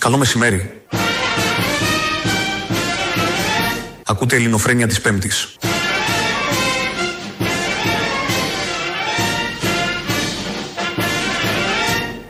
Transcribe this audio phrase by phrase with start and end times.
[0.00, 0.82] Καλό μεσημέρι.
[4.06, 5.56] Ακούτε ελληνοφρένια της Πέμπτης.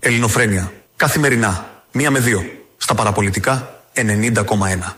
[0.00, 0.72] Ελληνοφρένια.
[0.96, 1.82] Καθημερινά.
[1.93, 2.45] Μία με δύο.
[2.77, 4.96] Στα παραπολιτικά 90,1.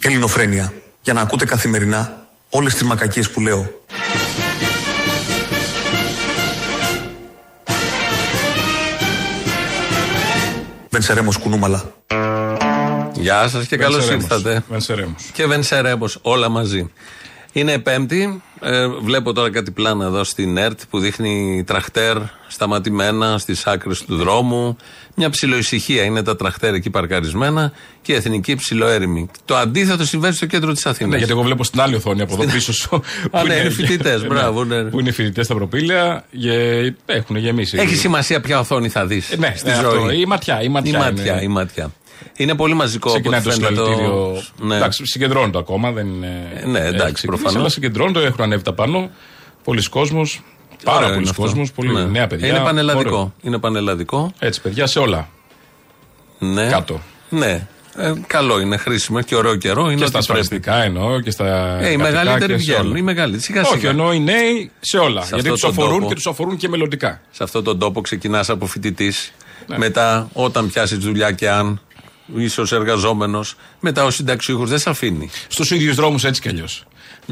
[0.00, 0.72] Ελληνοφρένια.
[1.02, 3.81] Για να ακούτε καθημερινά όλες τις μακακίες που λέω.
[10.92, 11.82] Βενσερέμος Κουνούμαλα.
[13.14, 14.22] Γεια σας και καλώς Βενσερέμος.
[14.30, 14.64] ήρθατε.
[14.68, 15.30] Βενσερέμος.
[15.32, 16.90] Και Βενσερέμος, όλα μαζί.
[17.52, 18.42] Είναι Πέμπτη.
[18.60, 22.16] Ε, βλέπω τώρα κάτι πλάνα εδώ στην ΕΡΤ που δείχνει τραχτέρ
[22.48, 24.76] σταματημένα στις άκρες του δρόμου.
[25.14, 29.28] Μια ψιλοησυχία είναι τα τραχτέρ εκεί παρκαρισμένα και η εθνική ψιλοέρημη.
[29.44, 31.10] Το αντίθετο συμβαίνει στο κέντρο της Αθήνας.
[31.12, 33.02] Ναι, γιατί εγώ βλέπω στην άλλη οθόνη από εδώ πίσω σου.
[33.30, 34.82] Α, ναι, είναι φοιτητές, μπράβο, ναι.
[34.82, 36.52] Που είναι φοιτητές στα προπήλαια και
[37.06, 37.78] έχουν γεμίσει.
[37.78, 39.96] Έχει σημασία ποια οθόνη θα δεις Ε, ναι, στη ναι, ζωή.
[39.96, 40.10] αυτό.
[40.10, 40.98] Η ματιά, η ματιά.
[40.98, 41.42] Η ματιά, είναι.
[41.42, 41.90] η ματιά.
[42.36, 43.74] Είναι πολύ μαζικό από Ξεκινάει ό,τι το φαίνεται.
[43.82, 44.42] συλλαλητήριο.
[44.60, 44.76] Ναι.
[44.76, 45.90] Εντάξει, συγκεντρώνει το ακόμα.
[45.92, 46.26] Δεν είναι.
[46.54, 47.56] Ε, ναι, εντάξει, έχει ξεκινήσει, προφανώς.
[47.56, 49.10] Αλλά συγκεντρώνει το, έχουν ανέβει τα πάνω.
[49.64, 50.30] Πολλοί κόσμοι.
[50.84, 51.42] Πάρα Ωραίο πολλοί είναι αυτό.
[51.42, 51.70] κόσμοι.
[51.74, 52.04] Πολύ Ναι.
[52.04, 52.48] νέα παιδιά.
[52.48, 53.08] Είναι πανελλαδικό.
[53.16, 53.32] Ωραίο.
[53.42, 54.32] Είναι πανελλαδικό.
[54.38, 55.28] Έτσι, παιδιά, σε όλα.
[56.38, 56.66] Ναι.
[56.66, 57.00] Κάτω.
[57.28, 57.66] Ναι.
[57.96, 59.90] Ε, καλό είναι, χρήσιμο και ωραίο καιρό.
[59.90, 60.40] Είναι Και στα ό,τι πρέπει.
[60.40, 61.78] ασφαλιστικά εννοώ και στα.
[61.80, 62.86] Ε, οι κρατικά μεγαλύτεροι και σε βγαίνουν.
[62.90, 62.98] όλα.
[62.98, 63.42] Οι μεγαλύτεροι.
[63.42, 63.90] Σιγά Όχι, σιγά.
[63.90, 65.20] εννοώ οι νέοι σε όλα.
[65.22, 66.08] Σε γιατί αυτό τους τον αφορούν τόπο.
[66.08, 67.20] και τους αφορούν και μελλοντικά.
[67.30, 69.32] Σε αυτόν τον τόπο ξεκινάς από φοιτητής.
[69.66, 69.78] Ναι.
[69.78, 71.80] Μετά, όταν πιάσεις δουλειά και αν,
[72.36, 73.54] ίσως εργαζόμενος.
[73.80, 75.30] Μετά ο συνταξιούχος δεν σε αφήνει.
[75.48, 76.84] Στους ίδιους δρόμους έτσι κι αλλιώς.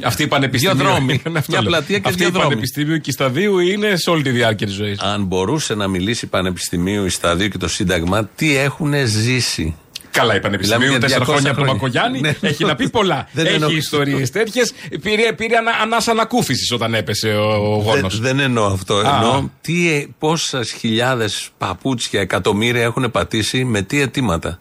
[0.03, 0.77] Αυτή η πανεπιστήμιο.
[0.77, 1.21] Δύο δρόμοι.
[1.27, 1.71] είναι αυτό Μια λέω.
[1.71, 2.49] πλατεία και Αυτή δύο η δρόμοι.
[2.49, 4.99] πανεπιστήμιο και η σταδίου είναι σε όλη τη διάρκεια της ζωής.
[5.01, 9.77] Αν μπορούσε να μιλήσει πανεπιστημίου, η σταδίου και το Σύνταγμα, τι έχουν ζήσει;
[10.13, 11.83] Καλά, η Πανεπιστημίου Μιλάμε για τέσσερα 200 χρόνια από τον χρόνια.
[11.89, 12.49] Μακογιάννη Ναι.
[12.49, 13.29] έχει να πει πολλά.
[13.33, 13.71] Δεν έχει εννοώ.
[13.71, 14.73] ιστορίες τέτοιες.
[15.03, 18.21] Πήρε, πήρε ανα, ανάσα ανακούφισης όταν έπεσε ο, ο γόνος.
[18.21, 18.95] Δεν, δεν εννοώ αυτό.
[18.95, 19.15] Α.
[19.15, 24.59] Εννοώ τι, ε, πόσες χιλιάδες παπούτσια, εκατομμύρια έχουν πατήσει με τι αιτήματα.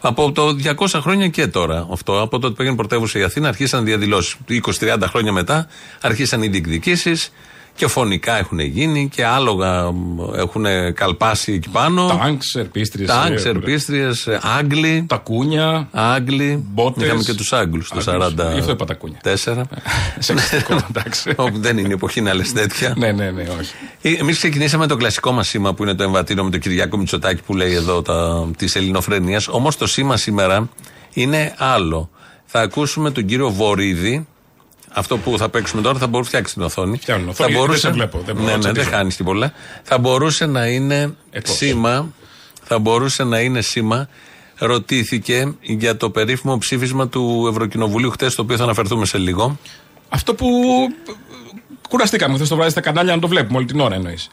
[0.00, 2.20] Από το 200 χρόνια και τώρα αυτό.
[2.20, 4.36] Από τότε που έγινε πρωτεύουσα η Αθήνα, αρχίσαν διαδηλώσεις.
[4.48, 5.66] 20-30 χρόνια μετά
[6.00, 7.32] αρχίσαν οι διεκδικήσεις
[7.78, 12.06] και φωνικά έχουν γίνει και άλογα μ, έχουν καλπάσει εκεί πάνω.
[12.06, 13.06] Τάγκ, ερπίστριε.
[13.06, 14.08] Τάγκ, ερπίστριε,
[14.58, 15.04] Άγγλοι.
[15.08, 15.88] Τα κούνια.
[15.92, 16.64] Άγγλοι.
[16.72, 17.06] Μπότες.
[17.06, 18.34] Είχαμε και τους Άγγλους το Άγγλους.
[18.34, 18.52] 40.
[18.52, 19.18] Γι' αυτό είπα τα κούνια.
[20.18, 21.32] Σεξιστικό, εντάξει.
[21.36, 22.94] Όπου δεν είναι η εποχή να λες τέτοια.
[22.96, 24.18] ναι, ναι, ναι, όχι.
[24.20, 27.54] Εμείς ξεκινήσαμε το κλασικό μας σήμα που είναι το εμβατήριο με τον Κυριάκο Μητσοτάκη που
[27.54, 28.02] λέει εδώ
[28.56, 29.42] της ελληνοφρενεία.
[29.50, 30.68] Όμως το σήμα σήμερα
[31.12, 32.10] είναι άλλο.
[32.44, 34.26] Θα ακούσουμε τον κύριο Βορύδη.
[34.92, 36.96] Αυτό που θα παίξουμε τώρα θα μπορούσε να φτιάξει την οθόνη.
[36.98, 38.96] Φτιάχνω την οθόνη, δεν σε βλέπω, δεν μπορώ ναι, να ναι, δεν τσατίζω.
[38.96, 39.52] χάνεις και πολλά.
[39.82, 41.56] Θα μπορούσε να είναι Ε, πώς.
[41.56, 42.12] σήμα.
[42.62, 44.08] Θα μπορούσε να είναι σήμα.
[44.58, 49.58] Ρωτήθηκε για το περίφημο ψήφισμα του Ευρωκοινοβουλίου χτες, το οποίο θα αναφερθούμε σε λίγο.
[50.08, 50.46] Αυτό που
[51.88, 54.30] κουραστήκαμε χθε το βράδυ στα κανάλια να το βλέπουμε όλη την ώρα εννοείς.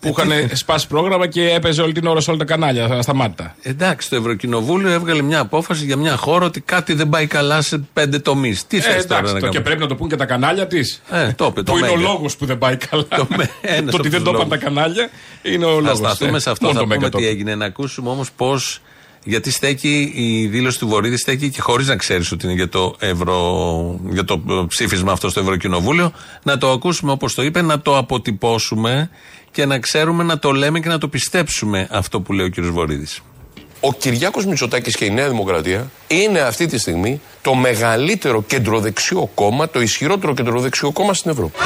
[0.00, 3.54] Που είχαν σπάσει πρόγραμμα και έπαιζε όλη την ώρα σε όλα τα κανάλια, ασταμάτητα.
[3.62, 7.78] Εντάξει, το Ευρωκοινοβούλιο έβγαλε μια απόφαση για μια χώρα ότι κάτι δεν πάει καλά σε
[7.92, 8.66] πέντε τομείς.
[8.66, 10.24] Τι Ε, θες τώρα εντάξει, να το και κάνουμε; πρέπει να το πούν και τα
[10.26, 11.02] κανάλια της.
[11.10, 12.08] Ε, το είπε, το που είναι ο Μέγκα.
[12.08, 13.04] λόγος που δεν πάει καλά.
[13.08, 14.58] Το με- ένας το ότι από δεν τους το είπαν τα λόγους.
[14.64, 15.10] κανάλια
[15.42, 15.88] είναι ο λόγος.
[15.88, 17.32] Θα σταθούμε σε αυτό, Μόνο θα το Μέγκα πούμε το τι είπε.
[17.32, 17.54] έγινε.
[17.54, 18.80] Να ακούσουμε όμως πώς.
[19.24, 22.94] Γιατί στέκει η δήλωση του Βορύδη, στέκει και χωρίς να ξέρεις ότι είναι για το,
[22.98, 24.00] Ευρω...
[24.10, 26.12] για το ε, ψήφισμα αυτό στο Ευρωκοινοβούλιο.
[26.42, 29.10] Να το ακούσουμε όπως το είπε, να το αποτυπώσουμε
[29.50, 32.60] και να ξέρουμε να το λέμε και να το πιστέψουμε αυτό που λέει ο κ.
[32.60, 33.22] Βορύδης.
[33.80, 39.68] Ο Κυριάκος Μητσοτάκης και η Νέα Δημοκρατία είναι αυτή τη στιγμή το μεγαλύτερο κεντροδεξιό κόμμα,
[39.68, 41.58] το ισχυρότερο κεντροδεξιό κόμμα στην Ευρώπη.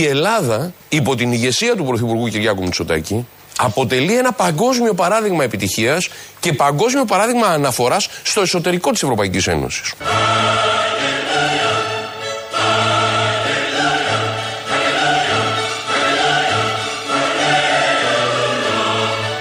[0.00, 3.26] Η Ελλάδα, υπό την ηγεσία του Πρωθυπουργού Κυριάκου Μητσοτάκη,
[3.58, 6.08] αποτελεί ένα παγκόσμιο παράδειγμα επιτυχίας
[6.40, 9.94] και παγκόσμιο παράδειγμα αναφοράς στο εσωτερικό της Ευρωπαϊκής Ένωσης.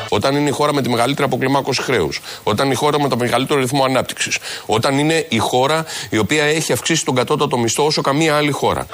[0.10, 3.18] Όταν είναι η χώρα με τη μεγαλύτερη αποκλιμάκωση χρέους, όταν είναι η χώρα με το
[3.18, 8.02] μεγαλύτερο ρυθμό ανάπτυξης, όταν είναι η χώρα η οποία έχει αυξήσει τον κατώτατο μισθό όσο
[8.02, 8.88] καμία άλλη χώρα.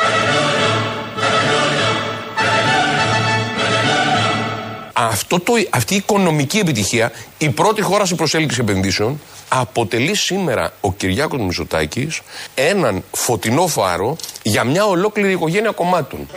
[4.97, 10.93] Αυτό το, αυτή η οικονομική επιτυχία, η πρώτη χώρα σε προσέλκυση επενδύσεων, αποτελεί σήμερα ο
[10.93, 12.21] Κυριάκος Μητσοτάκης
[12.55, 16.29] έναν φωτεινό φάρο για μια ολόκληρη οικογένεια κομμάτων.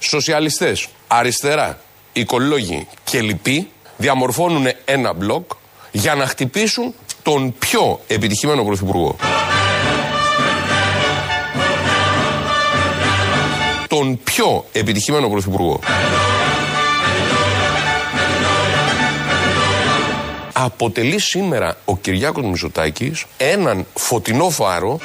[0.00, 1.78] Σοσιαλιστές, αριστερά,
[2.12, 5.50] οικολόγοι και λοιποί διαμορφώνουν ένα μπλοκ
[5.90, 9.16] για να χτυπήσουν τον πιο επιτυχημένο πρωθυπουργό.
[14.00, 15.80] Τον πιο επιτυχημένο πρωθυπουργό.
[20.52, 24.98] αποτελεί σήμερα ο Κυριάκος Μητσοτάκης έναν φωτεινό φάρο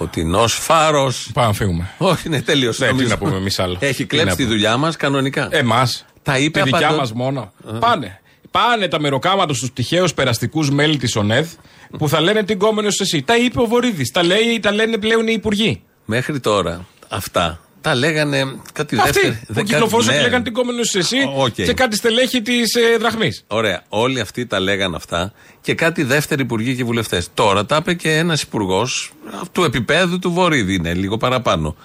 [0.00, 1.30] Φωτεινός φάρος.
[1.34, 1.90] Πάμε να φύγουμε.
[1.98, 2.84] Όχι, ναι, τελείωσε.
[2.84, 3.08] Ναι, τι νομίζω.
[3.10, 3.76] να πούμε εμείς άλλο.
[3.80, 4.54] Έχει Τι κλέψει να τη πούμε.
[4.54, 5.48] δουλειά μας κανονικά.
[5.50, 6.04] Εμάς.
[6.22, 7.52] Τα είπε Τη δικιά απαντώ- μας μόνο.
[7.78, 8.20] Πάνε.
[8.50, 11.48] Πάνε τα μεροκάματα στους τυχαίους περαστικούς μέλη της ΟΝΕΔ
[11.98, 13.22] που θα λένε την κόμενο εσύ.
[13.22, 14.10] Τα είπε ο Βορύδης.
[14.10, 15.82] Τα, λέει, τα λένε πλέον οι υπουργοί.
[16.04, 19.40] Μέχρι τώρα αυτά τα λέγανε κάτι Αυτοί δεύτερη.
[19.46, 20.20] που δεκα- κυκλοφορούσαν ναι.
[20.20, 21.52] και λέγανε την κόμενο εσύ Ω, οκ.
[21.52, 23.44] και κάτι στελέχη της ε, δραχμής.
[23.46, 23.82] Ωραία.
[23.88, 27.28] Όλοι αυτοί τα λέγανε αυτά και κάτι δεύτεροι υπουργοί και βουλευτές.
[27.34, 29.12] Τώρα τα είπε και ένας υπουργός
[29.52, 31.76] του επίπεδου του Βορύδη, είναι λίγο παραπάνω.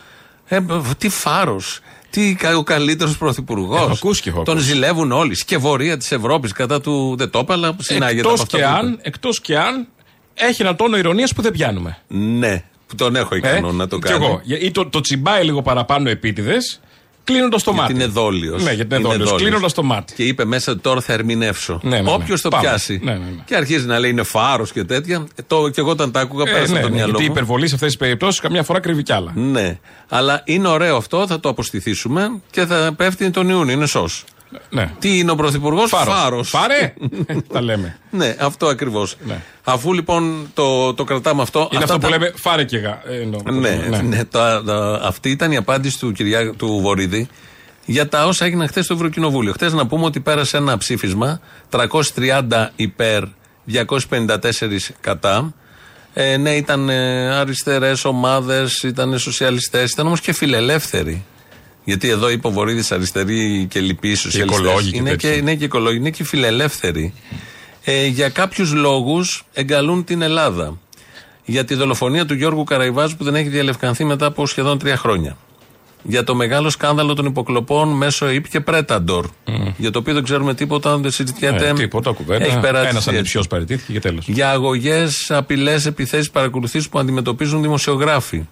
[0.48, 0.60] Ε,
[0.98, 1.80] τι φάρος.
[2.16, 3.80] Τι κα- ο καλύτερος πρωθυπουργός.
[3.82, 4.72] Έχω ακούσει και έχω Τον ακούσει.
[4.72, 5.36] ζηλεύουν όλοι.
[5.36, 7.16] Σκευωρία της Ευρώπης κατά του.
[7.18, 8.80] Δεν το είπα, αλλά συνάγεται από Εκτός αυτά και, που είπε.
[8.80, 9.88] αν, εκτός και αν
[10.34, 11.98] έχει ένα τόνο ηρωνίας που δεν πιάνουμε.
[12.08, 14.26] Ναι, που τον έχω ικανό να το Ε, Κι κάνει.
[14.26, 14.42] εγώ.
[14.62, 16.80] Ή το, το τσιμπάει λίγο παραπάνω επίτηδες,
[17.26, 17.92] κλείνοντα το μάτι.
[17.94, 18.64] Γιατί είναι δόλιος.
[18.64, 19.34] Ναι, γιατί είναι δόλιος.
[19.36, 20.14] Κλείνοντα το μάτι.
[20.14, 21.80] Και είπε μέσα ότι τώρα θα ερμηνεύσω.
[21.84, 22.12] Ναι, ναι, ναι.
[22.12, 22.64] Όποιος το Πάμε.
[22.64, 23.00] πιάσει.
[23.04, 23.42] Ναι, ναι, ναι.
[23.46, 25.26] Και αρχίζει να λέει είναι φάρος και τέτοια.
[25.36, 27.24] Ε, Το, και εγώ όταν τα άκουγα, Ε, πέρασε ναι, από το ναι, μυαλό γιατί
[27.24, 27.34] η μου.
[27.34, 29.32] υπερβολή σε αυτές τις περιπτώσεις καμιά φορά κρύβει κι άλλα.
[29.36, 29.80] Ναι.
[30.10, 33.74] Αλλά είναι ωραίο αυτό, θα το αποστηθήσουμε και θα πέφτει τον Ιούνιο.
[33.74, 34.24] Είναι σως.
[34.70, 34.92] Ναι.
[35.00, 36.50] Τι είναι ο Πρωθυπουργός, φάρος.
[36.50, 36.94] Πάρε!
[37.54, 37.98] Τα λέμε.
[38.12, 39.16] Ναι, αυτό ακριβώς.
[39.26, 39.42] Ναι.
[39.64, 41.60] Αφού λοιπόν το, το κρατάμε αυτό.
[41.60, 43.02] Είναι αυτά αυτό που τα- λέμε φάρε και γα.
[43.06, 43.40] ε, εννοώ.
[43.52, 44.24] Ναι, ναι.
[44.24, 47.28] τα- τα- αυτή ήταν η απάντηση του κυρία του Βορύδη
[47.86, 49.54] για τα όσα έγιναν χθες στο Ευρωκοινοβούλιο.
[49.54, 51.40] Χθες να πούμε ότι πέρασε ένα ψήφισμα
[51.70, 53.24] 330 υπέρ,
[53.66, 55.54] 254 κατά.
[56.14, 56.90] Ε, ναι, ήταν
[57.40, 61.24] αριστερές ομάδες, ήταν σοσιαλιστές, ήταν όμως και φιλελεύθεροι.
[61.86, 64.60] Γιατί εδώ είπε ο Βορύδη αριστεροί και λοιποί σοσιαλιστές.
[64.60, 65.36] οικολόγοι και Είναι τέτοια.
[65.36, 67.14] και, ναι, και οικολόγοι, είναι και φιλελεύθεροι.
[67.84, 70.80] Ε, για κάποιους λόγους εγκαλούν την Ελλάδα
[71.46, 75.38] για τη δολοφονία του Γιώργου Καραϊβάζου που δεν έχει διαλευκανθεί μετά από σχεδόν τρία χρόνια.
[76.04, 79.26] Για το μεγάλο σκάνδαλο των υποκλοπών μέσω ΙΠ και Πρέταντορ.
[79.78, 81.68] Για το οποίο δεν ξέρουμε τίποτα, δεν συζητιέται.
[81.68, 82.46] Ε, τίποτα κουβέντα.
[82.46, 82.88] Έχει περάσει.
[82.88, 83.10] Ένας έτσι.
[83.10, 84.28] ανιψιός παραιτήθηκε και τέλος.
[84.28, 88.48] Για αγωγές, απειλές, επιθέσεις, παρακολουθήσεις που αντιμετωπίζουν δημοσιογράφοι.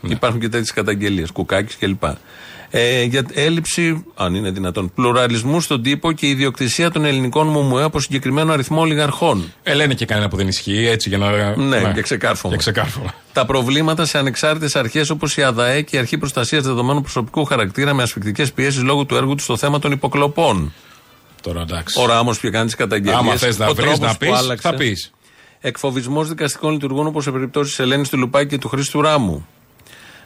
[0.00, 0.12] Ναι.
[0.12, 2.02] Υπάρχουν και τέτοιες καταγγελίες, κουκάκι κλπ.
[2.70, 8.00] Ε, για έλλειψη, αν είναι δυνατόν, πλουραλισμού στον τύπο και ιδιοκτησία των ελληνικών ΜΟΜΟΕ από
[8.00, 9.52] συγκεκριμένο αριθμό ολιγαρχών.
[9.62, 11.56] Ε, λένε και κανένα που δεν ισχύει έτσι για να.
[11.56, 12.48] Ναι, για ξεκάρφωμα.
[12.48, 13.14] Για ξεκάρφωμα.
[13.32, 17.94] Τα προβλήματα σε ανεξάρτητες αρχές όπως η ΑΔΑΕ και η Αρχή Προστασίας Δεδομένων Προσωπικού Χαρακτήρα
[17.94, 20.72] με ασφικτικές πιέσεις λόγω του έργου τους στο θέμα των υποκλοπών.
[21.42, 22.00] Τώρα εντάξει.
[22.00, 23.18] Ο Ράμο που έκανε τις καταγγελίες.
[23.18, 24.30] Άμα θες να βρεις να πεις,
[24.60, 25.12] θα πεις.
[25.60, 29.46] Εκφοβισμός δικαστικών λειτουργών όπως σε περιπτώσεις τη Ελένης του Λουπάκη και του Χρήστου Ράμου.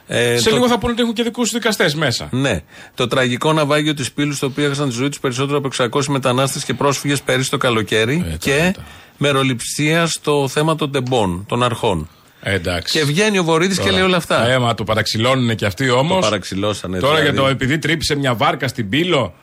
[0.07, 2.27] Ε, Σε το- λίγο θα πούνε ότι έχουν και δικούς δικαστές μέσα.
[2.31, 2.61] Ναι.
[2.95, 6.63] Το τραγικό ναυάγιο της Πύλου, στο οποίο έχασαν τη ζωή τους περισσότερο από 600 μετανάστες
[6.63, 8.25] και πρόσφυγες πέρυσι το καλοκαίρι.
[8.33, 8.87] Ε, και τώρα, τώρα.
[9.17, 12.09] μεροληψία στο θέμα των τεμπών, των αρχών.
[12.41, 12.99] Ε, εντάξει.
[12.99, 14.47] Και βγαίνει ο Βορύδης και λέει όλα αυτά.
[14.47, 16.15] Ε, μα το παραξηλώνουν και αυτοί όμως.
[16.15, 16.99] Το παραξηλώσανε.
[16.99, 17.31] Τώρα δηλαδή.
[17.35, 19.33] για το επειδή τρύπησε μια βάρκα στην πύλο.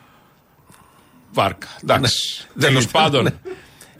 [1.33, 1.67] Βάρκα.
[1.83, 2.45] Εντάξει.
[2.53, 3.29] Δεν Τέλος ήταν, πάντων.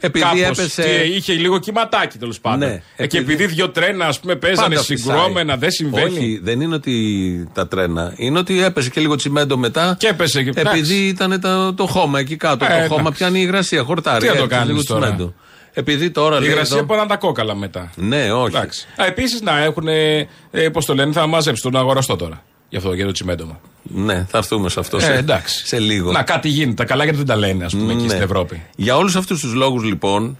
[0.02, 0.08] Ναι.
[0.08, 0.82] Επειδή Κάπως, έπεσε.
[0.82, 2.68] τι, είχε λίγο κυματάκι τέλος πάντων.
[2.68, 4.96] Ναι, Ε, και επειδή- επειδή δύο τρένα ας πούμε παίζανε Πάντα φυσάει.
[4.96, 6.16] συγκρόμενα, δεν συμβαίνει.
[6.18, 8.12] Όχι, δεν είναι ότι τα τρένα.
[8.16, 9.96] Είναι ότι έπεσε και λίγο τσιμέντο μετά.
[9.98, 10.94] Και έπεσε και- Επειδή εντάξει.
[11.06, 12.64] ήταν το, το χώμα εκεί κάτω.
[12.64, 13.18] Ε, το χώμα εντάξει.
[13.18, 14.18] πιάνει υγρασία, χορτάρι.
[14.20, 15.00] Τι να το έπεσε κάνεις λίγο τώρα.
[15.06, 15.34] τσιμέντο.
[15.74, 16.50] Επειδή τώρα Η λέει.
[16.50, 17.90] υγρασία εδώ- μπορεί να είναι τα κόκαλα μετά.
[17.96, 18.56] Ναι, όχι.
[18.56, 18.86] Εντάξει.
[18.96, 19.88] Επίσης να έχουν.
[19.88, 20.28] Ε,
[20.72, 22.42] Πώς το λένε, θα μαζέψουν τον αγοραστό τώρα.
[22.72, 23.60] Γι' αυτό για το τσιμέντομα.
[23.82, 25.66] Ναι, θα έρθουμε σε αυτό Ε, σε, εντάξει.
[25.66, 26.12] σε λίγο.
[26.12, 26.74] Να κάτι γίνεται.
[26.74, 28.08] Τα καλά γιατί δεν τα λένε, ας πούμε, εκεί Ναι.
[28.08, 28.62] στην Ευρώπη.
[28.76, 30.38] Για όλους αυτούς τους λόγους, λοιπόν,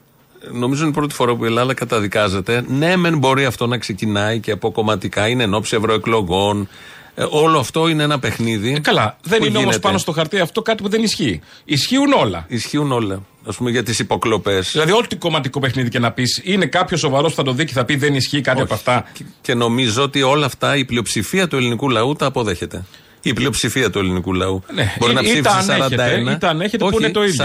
[0.53, 2.65] νομίζω είναι η πρώτη φορά που η Ελλάδα καταδικάζεται.
[2.69, 6.69] Ναι, μεν μπορεί αυτό να ξεκινάει και από κομματικά, είναι εν ώψη ευρωεκλογών.
[7.15, 8.73] Ε, όλο αυτό είναι ένα παιχνίδι.
[8.73, 9.17] Ε, καλά.
[9.23, 9.87] Δεν που είναι όμως γίνεται.
[9.87, 11.41] πάνω στο χαρτί αυτό κάτι που δεν ισχύει.
[11.65, 12.45] Ισχύουν όλα.
[12.49, 13.23] Ισχύουν όλα.
[13.45, 14.71] Α πούμε για τις υποκλοπές.
[14.73, 17.73] Δηλαδή, ό,τι κομματικό παιχνίδι και να πεις, είναι κάποιος σοβαρός που θα το δει και
[17.73, 19.05] θα πει δεν ισχύει κάτι από αυτά.
[19.13, 22.85] Και, και νομίζω ότι όλα αυτά η πλειοψηφία του ελληνικού λαού τα αποδέχεται.
[23.23, 24.63] Η πλειοψηφία του ελληνικού λαού.
[24.75, 24.95] Ναι.
[24.99, 26.33] Μπορεί Ή- να ή ψήφισε τα ανέχεται, 41.
[26.33, 27.45] ή τα ανέχεται που Όχι, είναι το ίδιο.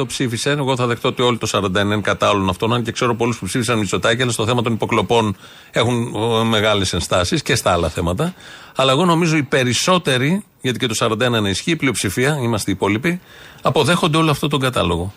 [0.00, 0.50] 41% ψήφισε.
[0.50, 2.72] Εγώ θα δεχτώ ότι όλοι το 41 είναι κατά όλων αυτών.
[2.72, 5.36] Αν και ξέρω πολλούς που ψήφισαν Μητσοτάκη, αλλά στο θέμα των υποκλοπών
[5.70, 6.12] έχουν
[6.48, 8.34] μεγάλες ενστάσεις και στα άλλα θέματα.
[8.76, 12.74] Αλλά εγώ νομίζω οι περισσότεροι, γιατί και το 41 είναι ισχύει, η πλειοψηφία, είμαστε οι
[12.74, 13.20] υπόλοιποι,
[13.62, 15.12] αποδέχονται όλο αυτό τον κατάλογο.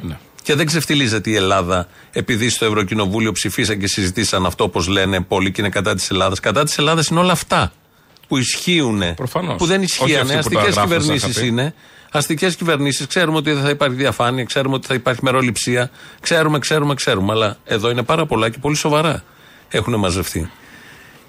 [0.00, 0.18] Ναι.
[0.42, 5.52] Και δεν ξεφτιλίζεται η Ελλάδα επειδή στο Ευρωκοινοβούλιο ψηφίσαν και συζητήσαν αυτό όπως λένε πολλοί
[5.52, 6.40] και είναι κατά της Ελλάδας.
[6.40, 7.72] Κατά της Ελλάδας είναι όλα αυτά
[8.32, 9.14] που ισχύουν.
[9.14, 9.56] Προφανώς.
[9.56, 10.34] Που δεν Όχι ισχύανε.
[10.34, 11.46] αυτοί που τα Αστικές γράφουν, σαν κυβερνήσεις είχα πει.
[11.46, 11.74] είναι.
[12.12, 13.06] Αστικές κυβερνήσεις.
[13.06, 15.90] Ξέρουμε ότι δεν θα υπάρχει διαφάνεια, ξέρουμε ότι θα υπάρχει μεροληψία.
[16.20, 17.32] Ξέρουμε, ξέρουμε, ξέρουμε.
[17.32, 19.24] Αλλά εδώ είναι πάρα πολλά και πολύ σοβαρά
[19.68, 20.50] έχουν μαζευτεί.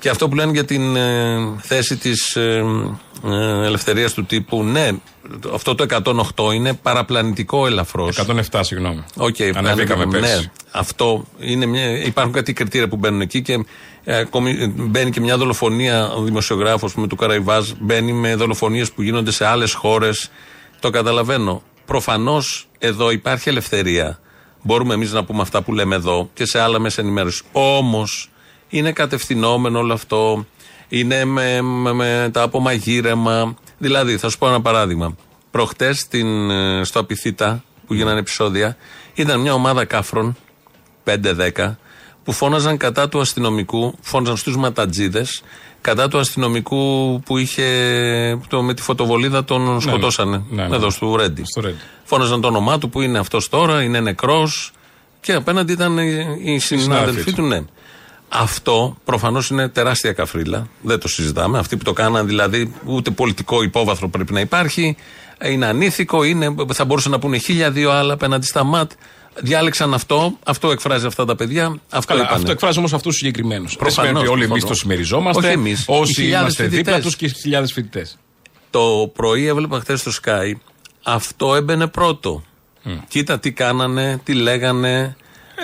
[0.04, 2.64] Και αυτό που λένε για την ε, θέση της ε,
[3.26, 4.90] ε, ελευθερίας του τύπου, ναι,
[5.54, 5.86] αυτό το
[6.46, 8.26] 108 είναι παραπλανητικό ελαφρώς.
[8.52, 9.04] 107, συγγνώμη.
[9.18, 10.52] Okay, Ανέβηκαμε ναι, πέρσι.
[10.72, 13.66] αυτό είναι μια, υπάρχουν κάτι κριτήρια που μπαίνουν εκεί και
[14.04, 16.12] ε, ακόμη μπαίνει και μια δολοφονία.
[16.12, 20.30] Ο δημοσιογράφος με του Καραϊβάζ μπαίνει με δολοφονίες που γίνονται σε άλλες χώρες.
[20.80, 21.64] Το καταλαβαίνω.
[21.86, 24.20] Προφανώς εδώ υπάρχει ελευθερία.
[24.62, 27.42] Μπορούμε εμείς να πούμε αυτά που λέμε εδώ και σε άλλα μέσα ενημέρωσης.
[27.52, 28.28] Όμως
[28.78, 30.46] είναι κατευθυνόμενο όλο αυτό.
[30.88, 33.56] Είναι με, με, με τα απομαγείρεμα.
[33.78, 35.16] Δηλαδή, θα σου πω ένα παράδειγμα.
[35.52, 36.08] Προχτές
[36.84, 38.78] στο Απιθύτα που γίνανε επεισόδια,
[39.14, 40.36] ήταν μια ομάδα κάφρων,
[41.06, 41.76] 5-10,
[42.24, 45.44] που φώναζαν κατά του αστυνομικού, φώναζαν στους ματατζίδες,
[45.82, 47.64] κατά του αστυνομικού που είχε.
[48.48, 50.44] Το, με τη φωτοβολίδα τον σκοτώσανε.
[50.50, 50.76] ναι, ναι.
[50.76, 51.44] Εδώ στο Ρέντι.
[51.46, 51.78] Στο Ρέντι.
[52.04, 54.72] Φώναζαν το όνομά του που είναι αυτός τώρα, είναι νεκρός.
[55.22, 57.42] Και απέναντι ήταν οι- οι συνάδελφοί του.
[57.42, 57.62] του, ναι.
[58.36, 60.68] Αυτό προφανώς είναι τεράστια καφρίλα.
[60.82, 61.58] Δεν το συζητάμε.
[61.60, 64.96] Αυτοί που το κάναν δηλαδή, ούτε πολιτικό υπόβαθρο πρέπει να υπάρχει.
[65.44, 68.92] Είναι ανήθικο, είναι, θα μπορούσαν να πούνε χίλια δύο άλλα απέναντι στα ματ.
[69.42, 71.80] Διάλεξαν αυτό, αυτό εκφράζει αυτά τα παιδιά.
[71.90, 72.38] Αυτό Καλά, είπανε.
[72.40, 73.70] αυτό εκφράζει όμως αυτούς τους συγκεκριμένους.
[73.70, 74.78] Δεν Προφανώς, σημαίνει ότι όλοι εμείς προφανώς.
[74.80, 75.46] το συμμεριζόμαστε.
[75.48, 75.82] Όχι εμείς.
[75.82, 77.04] Οι Όσοι χιλιάδες είμαστε δίπλα φοιτητές.
[77.04, 78.18] τους και οι χιλιάδες φοιτητές.
[78.70, 80.52] Το πρωί έβλεπα χθες στο Sky.
[81.04, 82.44] Αυτό έμπαινε πρώτο.
[83.08, 85.16] Κοίτα τι κάνανε, τι λέγανε.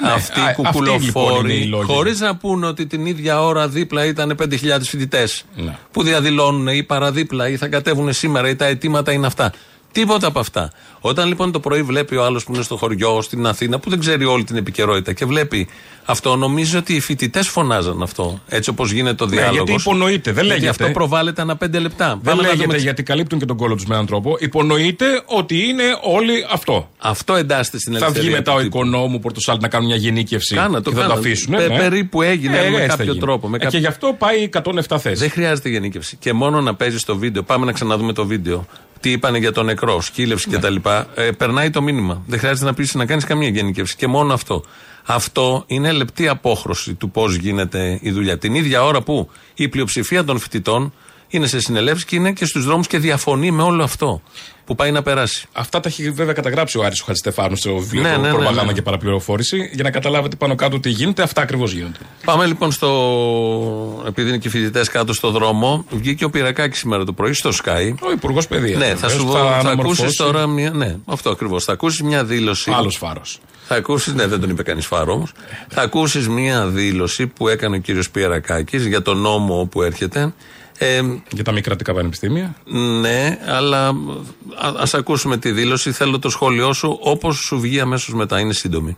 [0.03, 0.11] Ναι.
[0.11, 1.53] Αυτοί Α, οι αυτοί, λοιπόν, κουκουλοφόροι.
[1.55, 1.83] είναι οι λόγοι.
[1.83, 5.43] Χωρίς να πούνε ότι την ίδια ώρα δίπλα ήταν 5.000 φοιτητές.
[5.55, 5.77] Ναι.
[5.91, 9.51] Που διαδηλώνουν ή παραδίπλα ή θα κατέβουν σήμερα ή τα αιτήματα είναι αυτά.
[9.91, 10.71] Τίποτα από αυτά.
[10.99, 13.99] Όταν λοιπόν το πρωί βλέπει ο άλλος που είναι στο χωριό, στην Αθήνα, που δεν
[13.99, 15.67] ξέρει όλη την επικαιρότητα και βλέπει
[16.05, 18.39] αυτό, νομίζει ότι οι φοιτητές φωνάζαν αυτό.
[18.47, 19.55] Έτσι όπως γίνεται ο Ναι, διάλογος.
[19.67, 20.83] γιατί υπονοείται, δεν Γιατί λέγεται.
[20.83, 22.07] αυτό προβάλλεται ανά πέντε λεπτά.
[22.07, 24.35] Δεν Πάμε να λέγεται δούμε- γιατί καλύπτουν και τον κόλλο τους με έναν τρόπο.
[24.39, 26.89] Υπονοείται ότι είναι όλοι αυτό.
[26.97, 28.27] Αυτό εντάσσεται στην Θα ελευθερία.
[28.29, 28.77] βγει μετά του ο τύπου.
[28.77, 31.13] οικονόμου Πορτοσάλτη να κάνουν μια γενίκευση Κάνα το, και θα κάνα.
[31.13, 31.55] το αφήσουν.
[31.55, 35.19] Πε- περίπου έγινε, με κάποιο τρόπο, με Ε, κάποιο- Και γι' αυτό πάει 107 θέσεις.
[35.19, 36.15] Δεν χρειάζεται γενίκευση.
[36.19, 37.43] Και μόνο να παίζει το βίντεο.
[37.43, 38.65] Πάμε να ξαναδούμε το βίντεο.
[38.99, 40.75] Τι είπανε για τον νεκρό, σκύλευση κτλ.
[41.15, 42.23] Ε, περνάει το μήνυμα.
[42.27, 43.95] Δεν χρειάζεται να πεις να κάνεις καμία γενίκευση.
[43.95, 44.63] Και μόνο αυτό.
[45.05, 48.37] Αυτό είναι λεπτή απόχρωση του πώς γίνεται η δουλειά.
[48.37, 50.93] Την ίδια ώρα που η πλειοψηφία των φοιτητών
[51.29, 54.21] είναι σε συνελεύσεις και είναι και στους δρόμους και διαφωνεί με όλο αυτό
[54.69, 55.47] που πάει να περάσει.
[55.51, 58.33] Αυτά τα έχει βέβαια καταγράψει ο Άρης ο Χατζηστεφάνου στο βιβλίο Ναι, του ναι, ναι,
[58.33, 58.73] Προπαγάνδα ναι.
[58.73, 61.21] και Παραπληροφόρηση για να καταλάβετε πάνω κάτω τι γίνεται.
[61.21, 61.97] Αυτά ακριβώς γίνονται.
[62.25, 64.03] Πάμε λοιπόν στο.
[64.07, 67.93] Επειδή είναι και φοιτητές κάτω στο δρόμο, βγήκε ο Πυρακάκης σήμερα το πρωί στο Sky.
[68.01, 68.79] Ο Υπουργός Παιδείας.
[68.79, 70.71] Ναι, θα σου θα, ακούσεις τώρα μια.
[70.71, 71.63] Ναι, αυτό ακριβώς.
[71.63, 72.71] Θα ακούσεις μια δήλωση.
[72.71, 73.39] Άλλος φάρος.
[73.71, 75.31] Θα ακούσει, ναι, δεν τον είπε κανείς φάρο όμως.
[75.67, 80.33] Θα ακούσεις μια δήλωση που έκανε ο κύριος Πιερακάκη για τον νόμο που έρχεται.
[80.81, 82.55] Ε, Για τα μη κρατικά πανεπιστήμια.
[83.01, 83.93] ναι, αλλά α
[84.77, 85.91] ας ακούσουμε τη δήλωση.
[85.91, 88.39] Θέλω το σχόλιο σου όπως σου βγει αμέσως μετά.
[88.39, 88.97] Είναι σύντομη.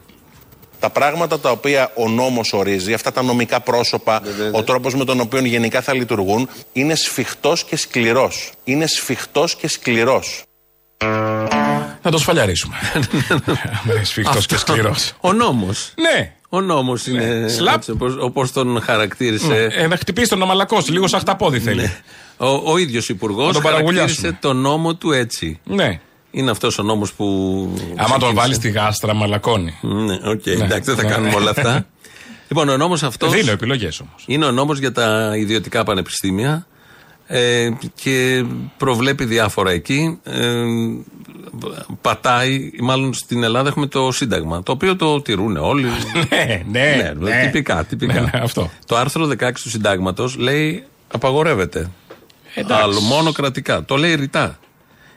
[0.80, 4.22] Τα πράγματα τα οποία ο νόμος ορίζει, αυτά τα νομικά πρόσωπα,
[4.52, 8.52] ο τρόπος με τον οποίο γενικά θα λειτουργούν, είναι σφιχτός και σκληρός.
[8.64, 10.44] Είναι σφιχτός και σκληρός.
[12.02, 12.76] Θα το σφαλιαρίσουμε.
[14.04, 15.14] Σφιχτός και σκληρός.
[15.22, 15.94] Ο νόμος.
[16.02, 16.34] Ναι.
[16.53, 17.46] Ο νόμος είναι.
[17.48, 17.84] Σλαπ.
[18.22, 19.67] Όπω τον χαρακτήρισε.
[19.72, 21.91] Ε, να χτυπήσει τον αμαλακώσει, λίγο σαν χταπόδι θέλει.
[22.38, 24.38] Ο, ο ίδιος υπουργός Να τον χαρακτήρισε παραγουλιάσουμε.
[24.41, 25.60] τον νόμο του έτσι.
[25.63, 26.00] Ναι.
[26.31, 27.25] Είναι αυτός ο νόμος που.
[27.77, 28.34] Άμα τον ξεκίνησε.
[28.34, 29.77] βάλει στη γάστρα, μαλακώνει.
[29.81, 31.10] Ναι, οκ, εντάξει, δεν θα Ναι.
[31.10, 31.86] κάνουμε όλα αυτά.
[32.50, 33.31] λοιπόν, ο νόμος αυτός.
[33.34, 34.24] Δίνω επιλογές όμως.
[34.25, 36.67] Είναι ο νόμος για τα ιδιωτικά πανεπιστήμια
[37.32, 38.46] ε, και
[38.78, 40.20] προβλέπει διάφορα εκεί.
[40.24, 40.64] Ε,
[42.02, 45.88] πατάει, μάλλον στην Ελλάδα έχουμε το Σύνταγμα, το οποίο το τηρούν όλοι.
[46.32, 47.42] Ναι, ναι, ναι.
[47.44, 48.14] τυπικά, τυπικά.
[48.14, 48.70] Ναι, ναι, αυτό.
[48.86, 51.90] Το άρθρο 16 του Συντάγματος λέει απαγορεύεται.
[52.54, 52.84] Εντάξει.
[52.84, 53.86] Άλλο, μόνο κρατικά.
[53.86, 54.60] Το λέει ρητά.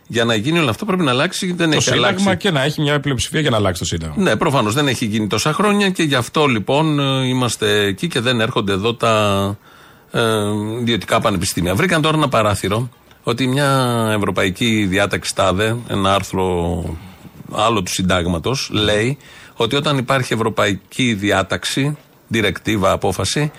[0.06, 1.52] Για να γίνει όλο αυτό πρέπει να αλλάξει.
[1.52, 2.18] Δεν Το έχει αλλάξει.
[2.18, 4.14] Σύνταγμα και να έχει μια πλειοψηφία για να αλλάξει το Σύνταγμα.
[4.18, 8.20] Ναι, προφανώς δεν έχει γίνει τόσα χρόνια και γι' αυτό λοιπόν ε, είμαστε εκεί και
[8.20, 9.72] δεν έρχονται εδώ τα ε,
[10.80, 11.74] ιδιωτικά πανεπιστήμια.
[11.74, 12.88] Βρήκαν τώρα ένα παράθυρο
[13.22, 13.68] ότι μια
[14.16, 16.82] ευρωπαϊκή διάταξη τάδε, ένα άρθρο
[17.52, 19.16] άλλο του συντάγματος, λέει
[19.54, 21.96] ότι όταν υπάρχει ευρωπαϊκή διάταξη,
[22.28, 23.50] διρεκτίβα, απόφαση,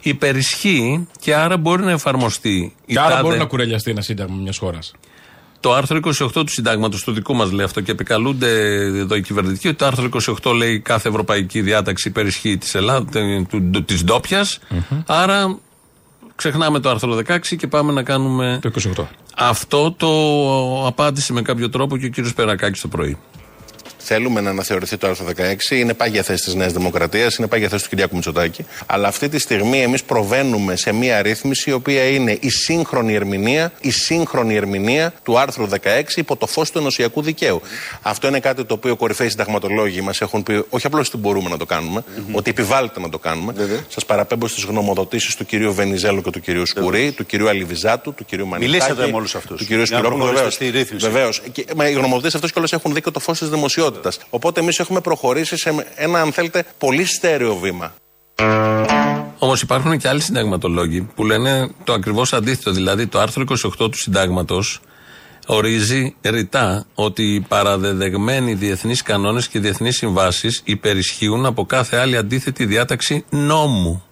[0.00, 2.74] υπερισχύει και άρα μπορεί να εφαρμοστεί.
[2.86, 4.92] η Και άρα τάδε- μπορεί να κουρελιαστεί ένα Σύνταγμα μιας χώρας.
[5.60, 8.50] το άρθρο 28 του συντάγματος του δικού μας λέει αυτό και επικαλούνται
[8.84, 13.04] εδώ οι κυβερνητικοί ότι το άρθρο 28 λέει κάθε ευρωπαϊκή διάταξη υπερισχύει της Ελλάδα,
[13.84, 14.58] της ντόπιας.
[15.06, 15.58] Άρα
[16.36, 18.58] ξεχνάμε το άρθρο 16 και πάμε να κάνουμε.
[18.62, 19.04] Το 28.
[19.36, 20.08] Αυτό το
[20.86, 23.18] απάντησε με κάποιο τρόπο και ο κύριος Περακάκης το πρωί.
[24.06, 25.26] Θέλουμε να αναθεωρηθεί το άρθρο
[25.70, 25.70] 16.
[25.70, 28.64] Είναι πάγια θέση της Νέας Δημοκρατίας, είναι πάγια θέση του Κυριάκου Μητσοτάκη.
[28.86, 33.72] Αλλά αυτή τη στιγμή εμείς προβαίνουμε σε μία ρύθμιση η οποία είναι η σύγχρονη ερμηνεία,
[33.80, 35.76] η σύγχρονη ερμηνεία του άρθρου 16
[36.16, 37.60] υπό το φως του ενωσιακού δικαίου.
[38.02, 41.56] Αυτό είναι κάτι το οποίο κορυφαίοι συνταγματολόγοι μας έχουν πει, όχι απλώς ότι μπορούμε να
[41.56, 43.54] το κάνουμε, ότι επιβάλλεται να το κάνουμε.
[43.88, 48.24] Σας παραπέμπω στις γνωμοδοτήσεις του κυρίου Βενιζέλου και του κυρίου Σκουρί, του κυρίου Αλιβιζάτου, του
[48.24, 48.72] κυρίου Μανιτάκη.
[48.76, 49.58] Μιλήσατε με όλους αυτούς.
[49.58, 50.30] Του κυρίου Για να Σπυρόπουλου.
[50.32, 51.06] προχωρήσετε στη ρύθμιση.
[51.08, 51.42] Βεβαίως.
[51.76, 53.92] Μα οι γνωμοδοτήσεις αυτές κιόλας έχουν δίκιο το φως της δημοσιότητας.
[54.30, 57.94] Οπότε εμείς έχουμε προχωρήσει σε ένα, αν θέλετε, πολύ στέρεο βήμα.
[59.38, 62.70] Όμως υπάρχουν και άλλοι συνταγματολόγοι που λένε το ακριβώς αντίθετο.
[62.70, 64.80] Δηλαδή, το άρθρο 28 του συντάγματος
[65.46, 72.64] ορίζει ρητά ότι οι παραδεδεγμένοι διεθνείς κανόνες και διεθνείς συμβάσεις υπερισχύουν από κάθε άλλη αντίθετη
[72.64, 74.02] διάταξη νόμου.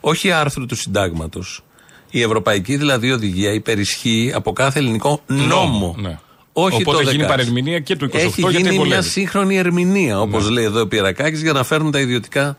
[0.00, 1.62] Όχι άρθρου του συντάγματος.
[2.10, 5.94] Η ευρωπαϊκή δηλαδή οδηγία υπερισχύει από κάθε ελληνικό νόμο.
[5.98, 6.18] Ναι.
[6.60, 7.28] Όχι Οπότε το γίνει 16.
[7.28, 9.08] παρερμηνία και του 28 Έχει γιατί γίνει μια βολεύει.
[9.08, 12.56] σύγχρονη ερμηνεία, όπως λέει εδώ ο Πυρακάκη, για να φέρουν τα ιδιωτικά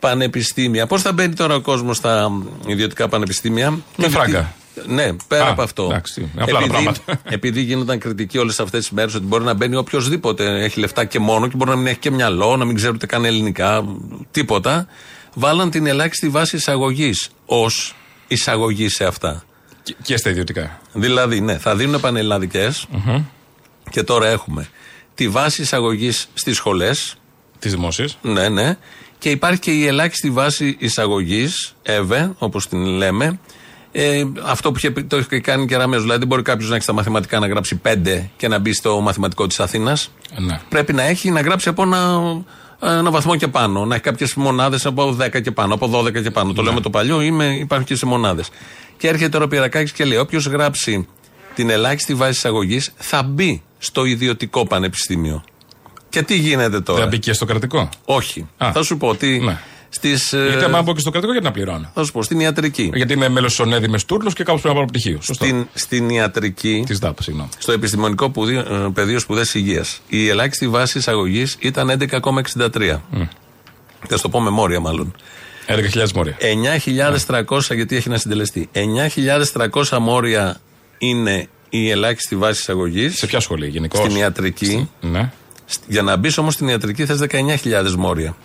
[0.00, 0.86] πανεπιστήμια.
[0.86, 2.30] Πώς θα μπαίνει τώρα ο κόσμος στα
[2.66, 4.54] ιδιωτικά πανεπιστήμια, Με φράγκα.
[4.86, 5.84] Ναι, πέρα Α, από αυτό.
[5.90, 7.00] εντάξει, απλά τα πράγματα.
[7.36, 11.18] επειδή γίνονταν κριτική όλες αυτές τις μέρες ότι μπορεί να μπαίνει οποιοδήποτε έχει λεφτά και
[11.18, 13.84] μόνο και μπορεί να μην έχει και μυαλό, να μην ξέρει ούτε καν ελληνικά,
[14.30, 14.86] τίποτα.
[15.34, 17.94] Βάλαν την ελάχιστη βάση εισαγωγής ως
[18.28, 19.42] εισαγωγή σε αυτά.
[19.90, 20.80] Και, και στα ιδιωτικά.
[20.92, 22.86] Δηλαδή, ναι, θα δίνουν πανελλαδικές
[23.90, 24.68] και τώρα έχουμε
[25.14, 27.14] τη βάση εισαγωγής στις σχολές.
[27.58, 28.18] Τις δημόσιες.
[28.22, 28.76] Ναι, ναι.
[29.18, 33.38] Και υπάρχει και η ελάχιστη βάση εισαγωγής, ΕΒΕ, όπως την λέμε.
[33.92, 36.00] Ε, αυτό που είχε, πει- το έχει κάνει και Ραμέζο.
[36.02, 39.00] Δηλαδή, δεν μπορεί κάποιος να έχει στα μαθηματικά να γράψει 5 και να μπει στο
[39.00, 40.10] μαθηματικό της Αθήνας.
[40.38, 40.60] Ναι.
[40.68, 42.20] Πρέπει να έχει να γράψει από ένα,
[42.80, 43.84] ένα βαθμό και πάνω.
[43.84, 46.52] Να έχει κάποιες μονάδες από 10 και πάνω, από 12 και πάνω.
[46.52, 48.48] Το λέμε το παλιό, είμαι, υπάρχουν και σε μονάδες.
[49.00, 51.08] Και έρχεται τώρα ο Πυρακάκη και λέει: Όποιος γράψει
[51.54, 55.44] την ελάχιστη βάση εισαγωγής θα μπει στο ιδιωτικό πανεπιστήμιο.
[56.08, 58.48] Και τι γίνεται τώρα; Δεν μπει και στο κρατικό; Όχι.
[58.56, 58.70] Α.
[58.72, 59.58] Θα σου πω ότι Ναι.
[59.88, 62.40] στις, ε, Γιατί άμα μπω και στο κρατικό, γιατί να πληρώνω; θα σου πω, στην
[62.40, 62.90] ιατρική.
[62.94, 65.18] Γιατί είμαι μέλο τη ΟΝΕΔη με τούρνο και κάπως πρέπει να πάρω πτυχίο.
[65.22, 65.44] Σωστό.
[65.44, 67.48] Στην, στην ιατρική, Της ΔΑΠ, συγγνώμη.
[67.58, 73.02] στο επιστημονικό πουδί- ε, πεδίο σπουδές υγείας, η ελάχιστη βάση εισαγωγής ήταν 11,63.
[74.08, 75.14] Θα σου το πω με μόρια μάλλον.
[75.76, 76.36] 11.000 μόρια.
[76.40, 78.68] 9.300 γιατί έχει να συντελεστεί.
[78.72, 80.60] 9.300 μόρια
[80.98, 83.16] είναι η ελάχιστη βάση εισαγωγής.
[83.18, 84.90] Σε ποια σχολή, γενικώς; Στην ιατρική.
[85.00, 85.30] Ναι.
[85.66, 88.36] Σ- Για να μπεις όμως στην ιατρική θες 19.000 μόρια.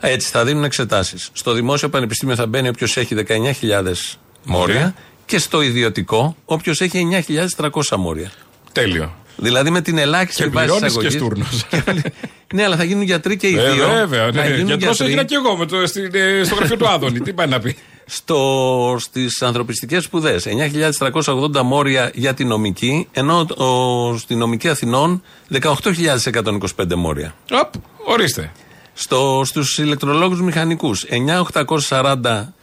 [0.00, 1.28] Έτσι θα δίνουν εξετάσεις.
[1.32, 4.94] Στο δημόσιο πανεπιστήμιο θα μπαίνει όποιος έχει 19.000 μόρια
[5.26, 7.08] και στο ιδιωτικό όποιος έχει
[7.56, 8.30] 9.300 μόρια.
[8.72, 9.14] Τέλειο.
[9.40, 11.66] Δηλαδή με την ελάχιστη Και βάση πληρώνεις εισαγωγής- και στούρνος.
[12.54, 13.86] ναι, αλλά θα γίνουν γιατροί και οι Ε, δύο.
[13.88, 14.32] βέβαια.
[14.32, 14.46] Θα Ναι.
[14.54, 17.20] γίνουν Γιατρός γιατροί έγινα και εγώ με το, στη- ε, στο γραφείο του Άδωνη.
[17.20, 24.16] Τι πάει να πει; στο, στις ανθρωπιστικές σπουδές 9.380 μόρια για τη νομική ενώ ο,
[24.18, 25.22] στη νομική Αθηνών
[25.60, 27.72] 18.125 μόρια Οπ,
[28.06, 28.52] ορίστε.
[28.94, 32.14] στο, στους ηλεκτρολόγους μηχανικούς 9.840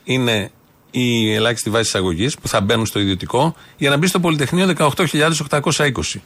[0.04, 0.52] είναι
[0.92, 6.22] η ελάχιστη βάση εισαγωγή που θα μπαίνουν στο ιδιωτικό για να μπει στο Πολυτεχνείο 18.820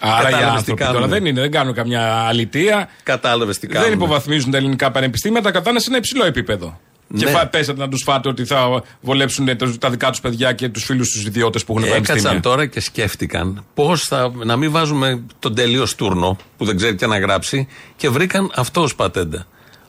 [0.00, 0.94] Άρα οι Κατάλαβες τι άνθρωποι κάνουν.
[0.94, 2.88] τώρα δεν είναι, δεν κάνουν καμιά αλητεία.
[3.02, 3.88] Κατάλαβες τι κάνουν.
[3.88, 6.80] Δεν υποβαθμίζουν τα ελληνικά πανεπιστήμια, τα κρατάνε σε ένα υψηλό επίπεδο.
[7.16, 7.30] Και Ναι.
[7.30, 10.84] φα, πέσατε να τους φάτε ότι θα βολέψουν τα, τα δικά τους παιδιά και τους
[10.84, 12.20] φίλους τους ιδιώτες που έχουν πανεπιστήμια.
[12.22, 14.32] Έκατσαν τώρα και σκέφτηκαν πώς θα.
[14.44, 18.80] να μην βάζουμε τον τελείως στούρνο που δεν ξέρει τι να γράψει και βρήκαν αυτό
[18.82, 19.46] ως πατέντα.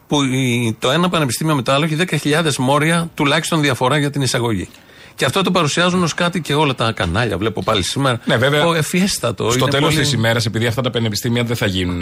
[0.08, 4.22] Που η- το ένα πανεπιστήμιο με το άλλο έχει 10.000 μόρια τουλάχιστον διαφορά για την
[4.22, 4.70] εισαγωγή.
[5.16, 7.38] Και αυτό το παρουσιάζουν ως κάτι και όλα τα κανάλια.
[7.38, 8.20] Βλέπω πάλι σήμερα.
[8.26, 8.66] Ναι, βέβαια.
[8.66, 9.50] Ο εφιέστατο.
[9.52, 12.02] Στο είναι τέλος πολύ- της ημέρας, επειδή αυτά τα πανεπιστήμια δεν θα γίνουν